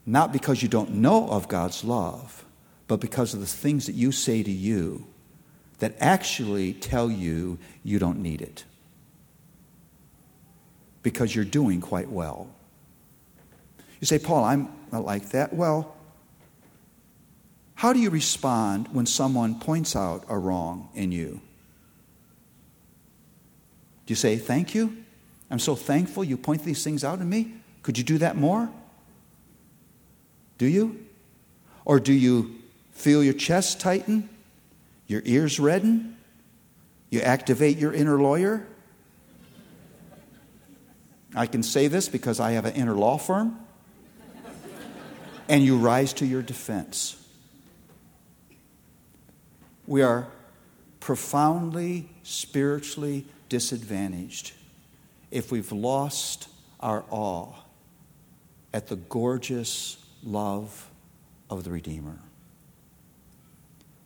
[0.06, 2.44] not because you don't know of God's love,
[2.88, 5.06] but because of the things that you say to you
[5.78, 8.64] that actually tell you you don't need it
[11.02, 12.48] because you're doing quite well.
[14.00, 15.52] You say, Paul, I'm not like that.
[15.52, 15.94] Well,
[17.74, 21.40] how do you respond when someone points out a wrong in you?
[24.06, 25.01] Do you say, Thank you?
[25.52, 27.52] I'm so thankful you point these things out in me.
[27.82, 28.70] Could you do that more?
[30.56, 31.04] Do you?
[31.84, 32.56] Or do you
[32.92, 34.30] feel your chest tighten,
[35.06, 36.16] your ears redden,
[37.10, 38.66] you activate your inner lawyer,
[41.34, 43.58] I can say this because I have an inner law firm.
[45.50, 47.22] and you rise to your defense.
[49.86, 50.28] We are
[51.00, 54.52] profoundly spiritually disadvantaged
[55.32, 57.52] if we've lost our awe
[58.72, 60.90] at the gorgeous love
[61.50, 62.18] of the Redeemer.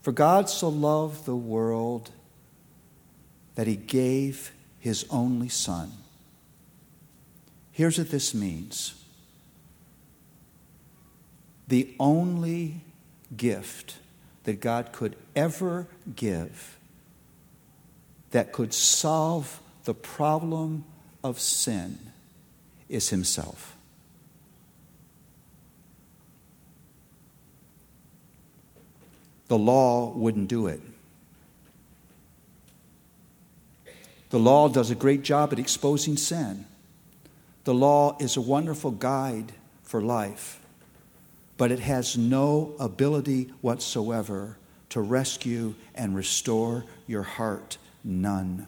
[0.02, 2.10] For God so loved the world
[3.56, 5.92] that he gave his only Son
[7.76, 8.94] Here's what this means
[11.68, 12.80] the only
[13.36, 13.98] gift
[14.44, 16.78] that God could ever give
[18.30, 20.86] that could solve the problem
[21.26, 21.98] of sin
[22.88, 23.76] is Himself.
[29.48, 30.80] The law wouldn't do it.
[34.30, 36.66] The law does a great job at exposing sin.
[37.64, 39.52] The law is a wonderful guide
[39.82, 40.60] for life,
[41.56, 44.56] but it has no ability whatsoever
[44.90, 47.78] to rescue and restore your heart.
[48.04, 48.66] None.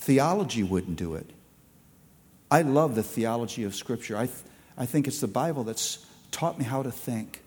[0.00, 1.30] Theology wouldn't do it.
[2.50, 4.16] I love the theology of Scripture.
[4.16, 4.38] I, th-
[4.76, 7.42] I think it's the Bible that's taught me how to think.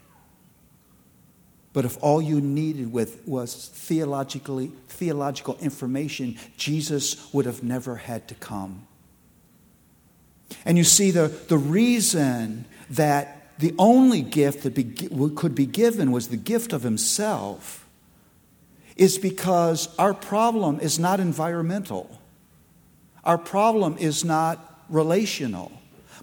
[1.73, 8.27] But if all you needed with was theologically theological information, Jesus would have never had
[8.27, 8.87] to come.
[10.63, 16.11] And you see, the, the reason that the only gift that be, could be given
[16.11, 17.87] was the gift of Himself
[18.95, 22.19] is because our problem is not environmental,
[23.23, 25.71] our problem is not relational.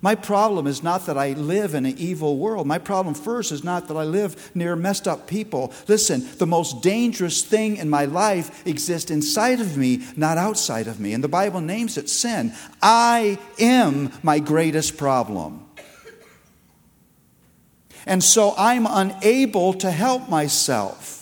[0.02, 2.66] My problem is not that I live in an evil world.
[2.66, 5.74] My problem first is not that I live near messed up people.
[5.88, 11.00] Listen, the most dangerous thing in my life exists inside of me, not outside of
[11.00, 11.12] me.
[11.12, 12.54] And the Bible names it sin.
[12.80, 15.66] I am my greatest problem.
[18.06, 21.19] And so I'm unable to help myself.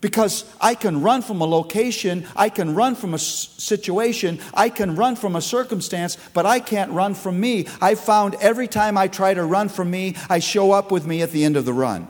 [0.00, 4.94] Because I can run from a location, I can run from a situation, I can
[4.94, 7.66] run from a circumstance, but I can't run from me.
[7.80, 11.22] I found every time I try to run from me, I show up with me
[11.22, 12.08] at the end of the run.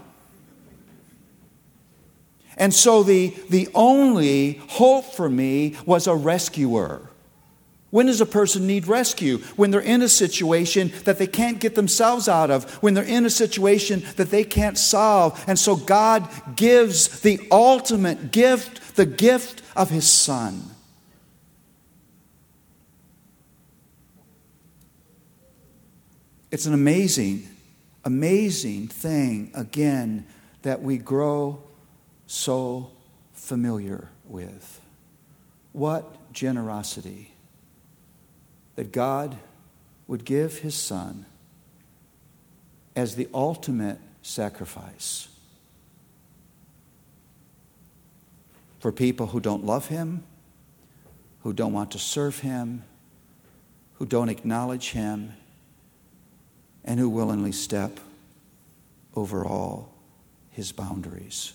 [2.57, 7.11] And so the, the only hope for me was a rescuer.
[7.91, 9.39] When does a person need rescue?
[9.55, 13.25] When they're in a situation that they can't get themselves out of, when they're in
[13.25, 15.43] a situation that they can't solve.
[15.47, 20.63] And so God gives the ultimate gift, the gift of His Son.
[26.51, 27.49] It's an amazing,
[28.05, 30.27] amazing thing, again,
[30.63, 31.63] that we grow
[32.27, 32.91] so
[33.33, 34.81] familiar with.
[35.73, 37.36] What generosity
[38.77, 39.37] that God
[40.07, 41.27] would give his son
[42.95, 45.29] as the ultimate sacrifice
[48.79, 50.23] for people who don't love him,
[51.43, 52.85] who don't want to serve him,
[53.99, 55.33] who don't acknowledge Him
[56.85, 57.99] and who willingly step
[59.15, 59.93] over all
[60.51, 61.55] His boundaries.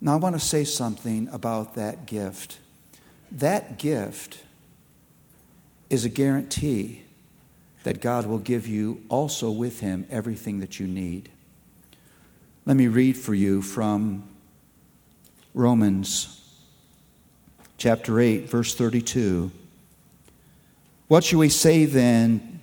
[0.00, 2.58] Now, I want to say something about that gift.
[3.32, 4.40] That gift
[5.90, 7.02] is a guarantee
[7.84, 11.30] that God will give you also with Him everything that you need.
[12.64, 14.24] Let me read for you from
[15.54, 16.40] Romans
[17.78, 19.50] chapter 8, verse 32.
[21.08, 22.60] What shall we say then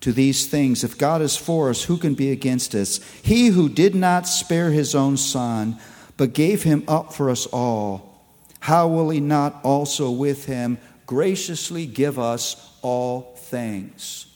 [0.00, 0.82] to these things?
[0.82, 3.00] If God is for us, who can be against us?
[3.22, 5.78] He who did not spare his own son,
[6.16, 8.24] but gave him up for us all,
[8.60, 14.26] how will he not also with him graciously give us all things?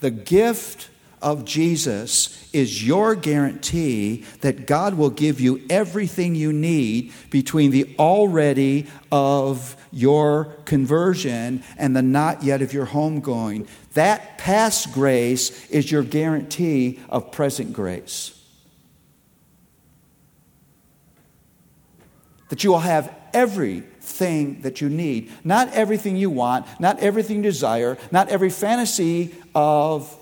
[0.00, 0.88] The gift
[1.22, 7.94] of Jesus is your guarantee that God will give you everything you need between the
[7.98, 13.68] already of your conversion and the not yet of your homegoing.
[13.94, 18.36] That past grace is your guarantee of present grace.
[22.48, 23.14] That you will have
[24.10, 25.30] everything that you need.
[25.44, 30.16] Not everything you want, not everything you desire, not every fantasy of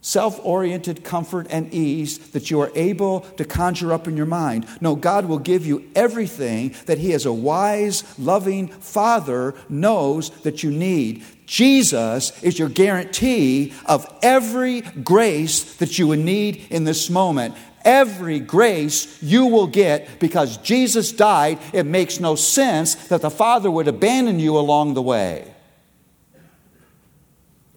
[0.00, 4.66] self oriented comfort and ease that you are able to conjure up in your mind.
[4.80, 10.62] No, God will give you everything that He, as a wise, loving Father, knows that
[10.62, 11.24] you need.
[11.46, 17.54] Jesus is your guarantee of every grace that you would need in this moment.
[17.84, 23.70] Every grace you will get because Jesus died, it makes no sense that the Father
[23.70, 25.52] would abandon you along the way.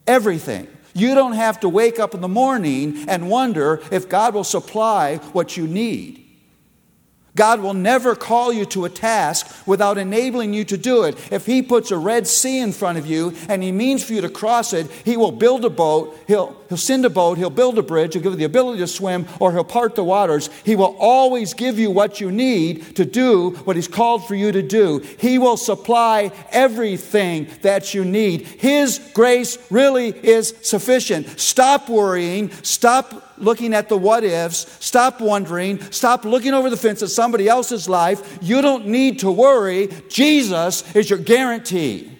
[0.05, 0.67] Everything.
[0.93, 5.17] You don't have to wake up in the morning and wonder if God will supply
[5.33, 6.23] what you need.
[7.37, 11.15] God will never call you to a task without enabling you to do it.
[11.31, 14.21] If He puts a Red Sea in front of you and He means for you
[14.21, 17.77] to cross it, He will build a boat, He'll, he'll send a boat, He'll build
[17.77, 20.49] a bridge, He'll give you the ability to swim, or He'll part the waters.
[20.63, 24.51] He will always give you what you need to do what He's called for you
[24.51, 24.99] to do.
[25.19, 28.47] He will supply everything that you need.
[28.47, 31.39] His grace really is sufficient.
[31.39, 34.83] Stop worrying, stop looking at the what ifs.
[34.83, 35.81] Stop wondering.
[35.91, 38.39] Stop looking over the fence at somebody else's life.
[38.41, 39.89] You don't need to worry.
[40.09, 42.11] Jesus is your guarantee.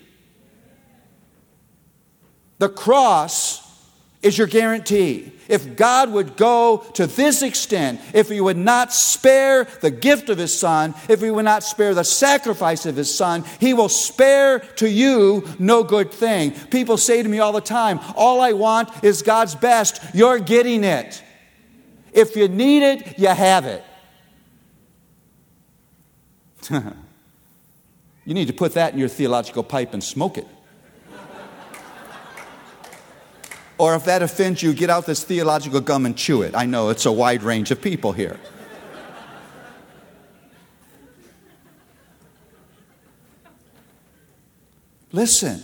[2.60, 3.67] The cross
[4.28, 5.32] is your guarantee.
[5.48, 10.38] If God would go to this extent, if He would not spare the gift of
[10.38, 14.60] His Son, if He would not spare the sacrifice of His Son, He will spare
[14.60, 16.52] to you no good thing.
[16.52, 20.02] People say to me all the time, All I want is God's best.
[20.14, 21.24] You're getting it.
[22.12, 23.84] If you need it, you have it.
[28.26, 30.48] you need to put that in your theological pipe and smoke it.
[33.78, 36.56] Or if that offends you, get out this theological gum and chew it.
[36.56, 38.40] I know it's a wide range of people here.
[45.12, 45.62] Listen.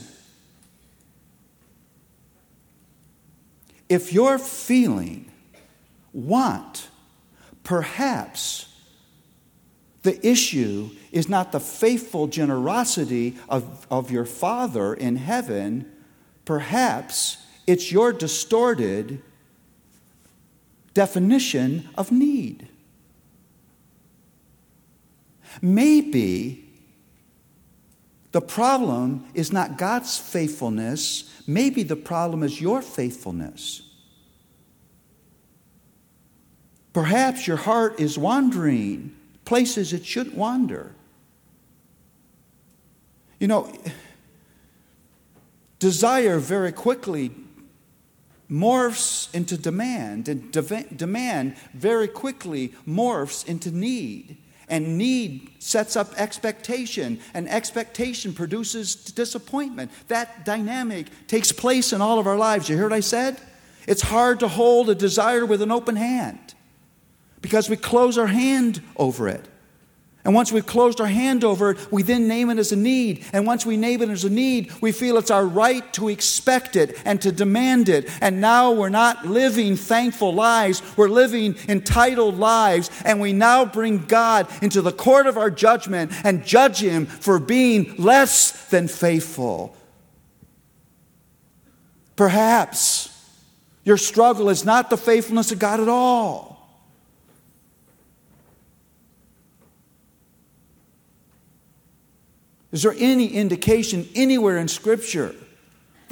[3.89, 5.31] If you're feeling
[6.13, 6.87] want,
[7.63, 8.73] perhaps
[10.03, 15.91] the issue is not the faithful generosity of, of your Father in heaven.
[16.45, 19.21] Perhaps it's your distorted
[20.93, 22.67] definition of need.
[25.61, 26.69] Maybe
[28.31, 33.81] the problem is not God's faithfulness, maybe the problem is your faithfulness.
[36.93, 40.93] Perhaps your heart is wandering places it shouldn't wander.
[43.39, 43.71] You know,
[45.79, 47.31] desire very quickly
[48.49, 54.37] morphs into demand, and de- demand very quickly morphs into need.
[54.69, 59.91] And need sets up expectation, and expectation produces disappointment.
[60.07, 62.69] That dynamic takes place in all of our lives.
[62.69, 63.39] You hear what I said?
[63.87, 66.55] It's hard to hold a desire with an open hand
[67.41, 69.45] because we close our hand over it.
[70.25, 73.25] And once we've closed our hand over it, we then name it as a need.
[73.33, 76.77] And once we name it as a need, we feel it's our right to expect
[76.77, 78.09] it and to demand it.
[78.21, 82.89] And now we're not living thankful lives, we're living entitled lives.
[83.03, 87.37] And we now bring God into the court of our judgment and judge Him for
[87.37, 89.75] being less than faithful.
[92.15, 93.09] Perhaps
[93.83, 96.52] your struggle is not the faithfulness of God at all.
[102.73, 105.33] Is there any indication anywhere in Scripture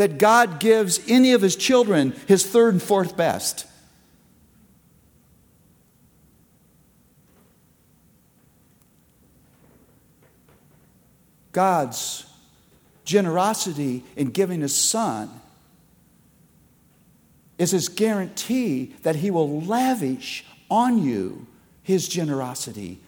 [0.02, 3.68] that God gives any of his children his third and fourth best.
[11.52, 12.26] God's
[13.04, 15.30] generosity in giving his son
[17.60, 21.46] is his guarantee that he will lavish on you
[21.84, 23.02] his generosity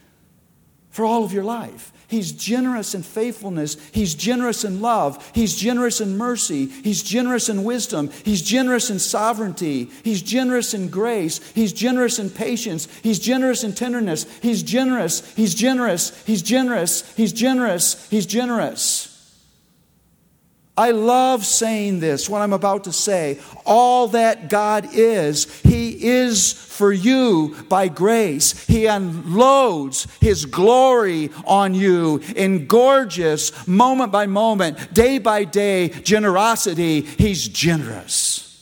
[0.94, 1.92] for all of your life.
[2.06, 3.76] He's generous in faithfulness.
[3.90, 5.28] He's generous in love.
[5.34, 6.66] He's generous in mercy.
[6.66, 8.10] He's generous in wisdom.
[8.24, 9.90] He's generous in sovereignty.
[10.04, 11.40] He's generous in grace.
[11.52, 12.86] He's generous in patience.
[13.02, 14.24] He's generous in tenderness.
[14.40, 15.34] He's generous.
[15.34, 16.24] He's generous.
[16.24, 17.12] He's generous.
[17.16, 18.08] He's generous.
[18.08, 19.13] He's generous.
[20.76, 23.38] I love saying this, what I'm about to say.
[23.64, 28.66] All that God is, He is for you by grace.
[28.66, 37.02] He unloads His glory on you in gorgeous, moment by moment, day by day generosity.
[37.02, 38.53] He's generous.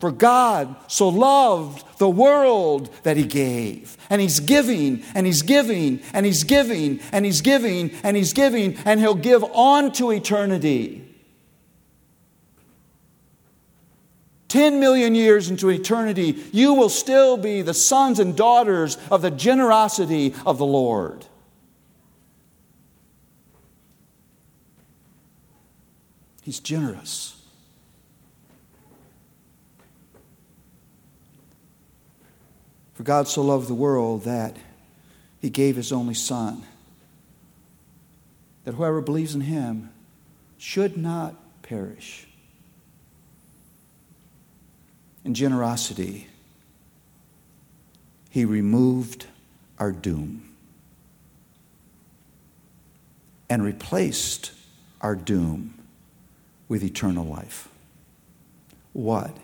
[0.00, 3.98] For God so loved the world that He gave.
[4.08, 8.78] And He's giving, and He's giving, and He's giving, and He's giving, and He's giving,
[8.86, 11.06] and He'll give on to eternity.
[14.48, 19.30] 10 million years into eternity, you will still be the sons and daughters of the
[19.30, 21.26] generosity of the Lord.
[26.42, 27.39] He's generous.
[33.00, 34.58] For God so loved the world that
[35.40, 36.66] he gave his only Son,
[38.64, 39.88] that whoever believes in him
[40.58, 42.28] should not perish.
[45.24, 46.28] In generosity,
[48.28, 49.24] he removed
[49.78, 50.50] our doom
[53.48, 54.52] and replaced
[55.00, 55.72] our doom
[56.68, 57.70] with eternal life.
[58.92, 59.34] What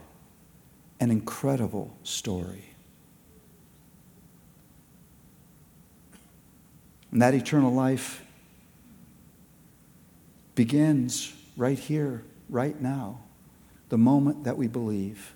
[1.01, 2.76] an incredible story.
[7.13, 8.25] And that eternal life
[10.55, 13.21] begins right here, right now,
[13.89, 15.35] the moment that we believe,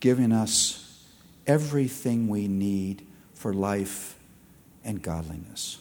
[0.00, 1.04] giving us
[1.46, 4.16] everything we need for life
[4.84, 5.78] and godliness.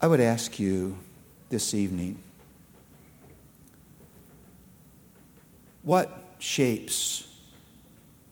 [0.00, 0.98] I would ask you
[1.48, 2.18] this evening
[5.84, 7.28] What shapes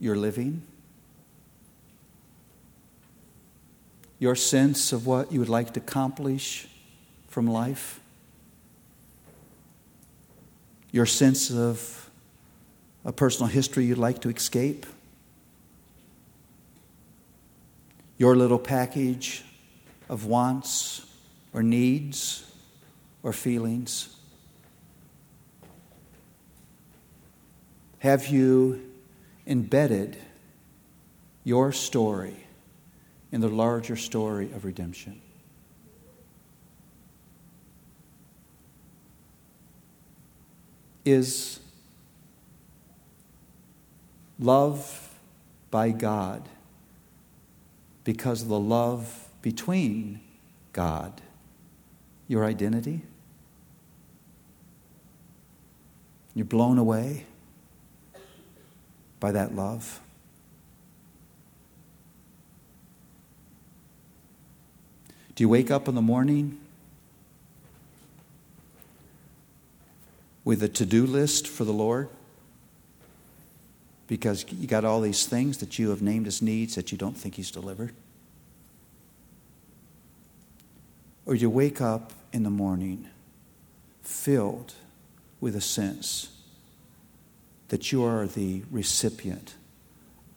[0.01, 0.63] your living?
[4.19, 6.67] Your sense of what you would like to accomplish
[7.29, 8.01] from life?
[10.93, 12.11] Your sense of
[13.05, 14.87] a personal history you'd like to escape?
[18.17, 19.45] Your little package
[20.09, 21.07] of wants
[21.53, 22.51] or needs
[23.23, 24.17] or feelings?
[28.03, 28.83] Have you
[29.47, 30.17] embedded
[31.45, 32.49] your story
[33.31, 35.21] in the larger story of redemption?
[41.05, 41.61] Is
[44.41, 45.15] love
[45.71, 46.49] by God
[48.03, 50.19] because of the love between
[50.73, 51.23] God
[52.27, 53.03] your identity?
[56.35, 57.27] You're blown away
[59.23, 60.01] by that love?
[65.37, 66.59] Do you wake up in the morning
[70.45, 72.09] with a to do list for the Lord?
[74.09, 77.17] Because you got all these things that you have named as needs that you don't
[77.17, 77.95] think He's delivered?
[81.27, 83.09] Or you wake up in the morning
[84.03, 84.75] filled
[85.41, 86.31] with a sense
[87.73, 89.55] that you are the recipient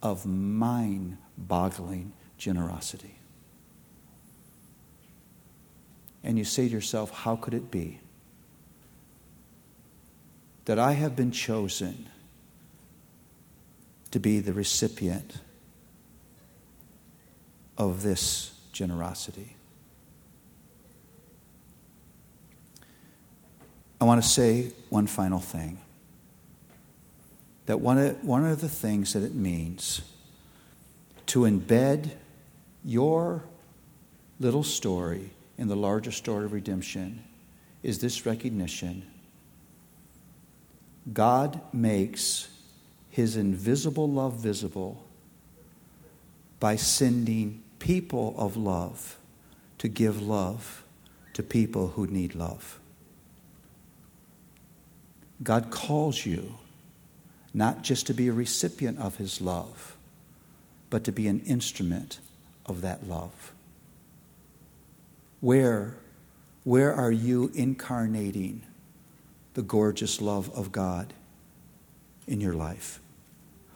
[0.01, 3.19] of mind boggling generosity.
[6.23, 7.99] And you say to yourself, How could it be
[10.63, 12.07] that I have been chosen
[14.11, 15.39] to be the recipient
[17.77, 19.57] of this generosity?
[23.99, 25.81] I want to say one final thing
[27.66, 30.01] that one of, one of the things that it means
[31.28, 32.11] to embed
[32.84, 33.43] your
[34.39, 37.24] little story in the larger story of redemption
[37.82, 39.03] is this recognition
[41.13, 42.49] God makes
[43.11, 45.05] his invisible love visible
[46.59, 49.18] by sending people of love
[49.78, 50.84] to give love
[51.34, 52.80] to people who need love.
[55.43, 56.55] God calls you
[57.56, 59.95] not just to be a recipient of His love,
[60.89, 62.20] but to be an instrument
[62.66, 63.53] of that love.
[65.39, 65.95] Where,
[66.66, 68.64] where are you incarnating
[69.53, 71.14] the gorgeous love of God
[72.28, 72.99] in your life?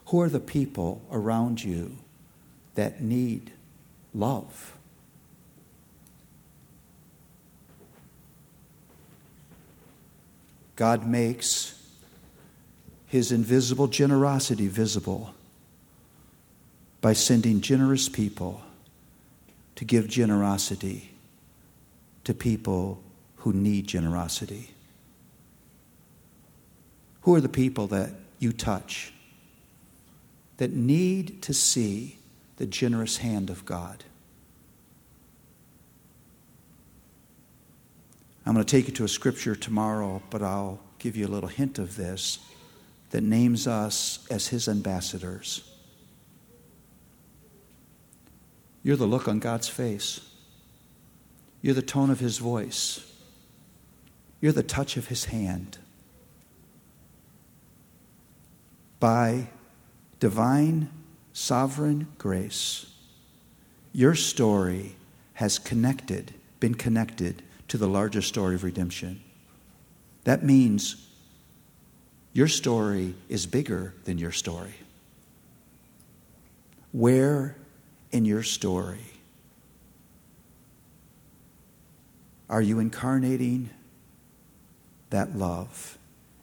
[0.07, 1.99] Who are the people around you
[2.75, 3.53] that need
[4.13, 4.73] love?
[10.75, 11.78] God makes
[13.09, 15.33] his invisible generosity visible
[17.01, 18.61] by sending generous people
[19.75, 21.09] to give generosity
[22.23, 23.01] to people
[23.37, 24.69] who need generosity.
[27.21, 29.11] Who are the people that you touch
[30.57, 32.19] that need to see
[32.57, 34.03] the generous hand of God?
[38.45, 41.49] I'm going to take you to a scripture tomorrow, but I'll give you a little
[41.49, 42.37] hint of this
[43.11, 45.63] that names us as his ambassadors.
[48.83, 50.21] You're the look on God's face.
[51.61, 53.05] You're the tone of his voice.
[54.39, 55.77] You're the touch of his hand.
[58.99, 59.49] By
[60.19, 60.89] divine,
[61.33, 62.93] sovereign grace,
[63.91, 64.95] your story
[65.33, 69.21] has connected, been connected to the larger story of redemption.
[70.25, 71.08] That means
[72.33, 74.73] your story is bigger than your story.
[76.91, 77.55] Where
[78.11, 78.99] in your story
[82.49, 83.69] are you incarnating
[85.11, 85.97] that love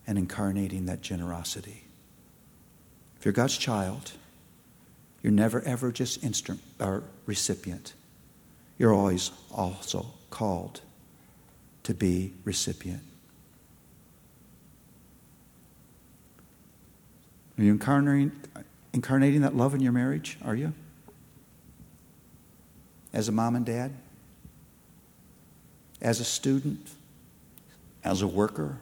[0.07, 1.85] and incarnating that generosity?
[3.19, 4.13] If you're God's child,
[5.23, 7.95] you're never ever just instrument or recipient.
[8.79, 10.81] You're always also called
[11.85, 13.03] to be recipient.
[17.59, 18.33] Are you incarnating,
[18.93, 20.39] incarnating that love in your marriage?
[20.45, 20.73] Are you?
[23.13, 23.93] As a mom and dad?
[26.03, 26.91] As a student?
[28.05, 28.79] As a worker?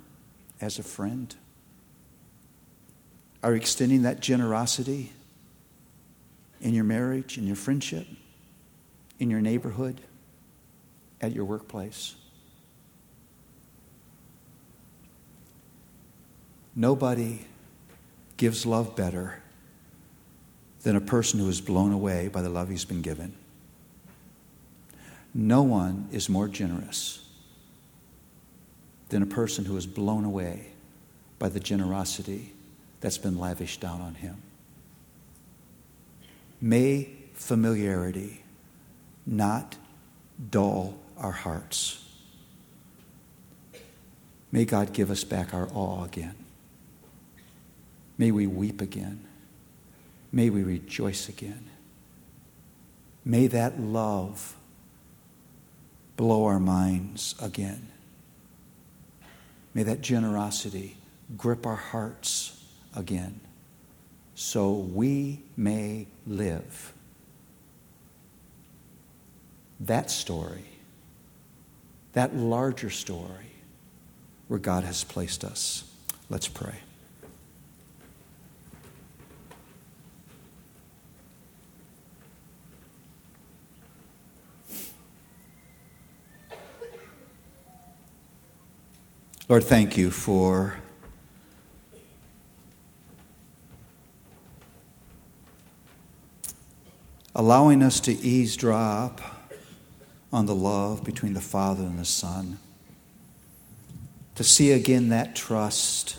[0.61, 1.35] As a friend?
[3.43, 5.13] Are you extending that generosity
[6.61, 8.07] in your marriage, in your friendship,
[9.21, 10.01] in your neighborhood,
[11.21, 12.17] at your workplace?
[16.75, 17.47] Nobody
[18.37, 19.41] gives love better
[20.83, 23.35] than a person who is blown away by the love he's been given.
[25.35, 27.27] No one is more generous
[29.09, 30.67] than a person who is blown away
[31.39, 32.53] by the generosity
[33.01, 34.37] that's been lavished down on him.
[36.61, 38.43] May familiarity
[39.27, 39.77] not
[40.51, 42.03] dull our hearts.
[44.53, 46.44] May God give us back our awe again.
[48.19, 49.25] May we weep again.
[50.33, 51.71] May we rejoice again.
[53.25, 54.57] May that love
[56.17, 57.89] blow our minds again.
[59.73, 60.97] May that generosity
[61.37, 62.63] grip our hearts
[62.95, 63.41] again
[64.35, 66.93] so we may live
[69.81, 70.65] that story,
[72.13, 73.53] that larger story
[74.49, 75.85] where God has placed us.
[76.29, 76.77] Let's pray.
[89.47, 90.79] Lord, thank you for
[97.35, 99.21] allowing us to eavesdrop
[100.33, 102.59] on the love between the Father and the Son,
[104.35, 106.17] to see again that trust,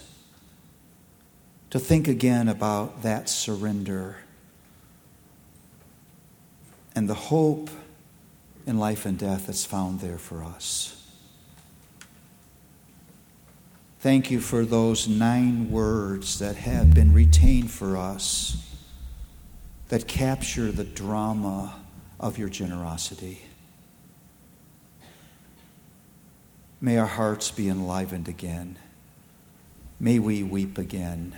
[1.72, 4.18] to think again about that surrender
[6.94, 7.72] and the hope
[8.68, 10.95] in life and death that's found there for us.
[14.06, 18.64] Thank you for those nine words that have been retained for us
[19.90, 21.74] that capture the drama
[22.20, 23.42] of your generosity.
[26.80, 28.78] May our hearts be enlivened again.
[30.00, 31.36] May we weep again.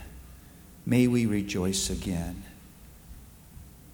[0.86, 2.44] May we rejoice again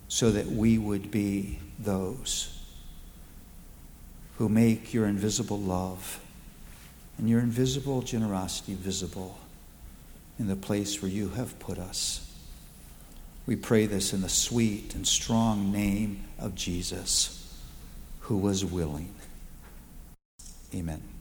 [0.08, 2.60] so that we would be those
[4.40, 6.23] who make your invisible love
[7.18, 9.38] and your invisible generosity visible
[10.40, 12.30] in the place where you have put us.
[13.46, 17.56] We pray this in the sweet and strong name of Jesus,
[18.22, 19.14] who was willing.
[20.74, 21.13] Amen.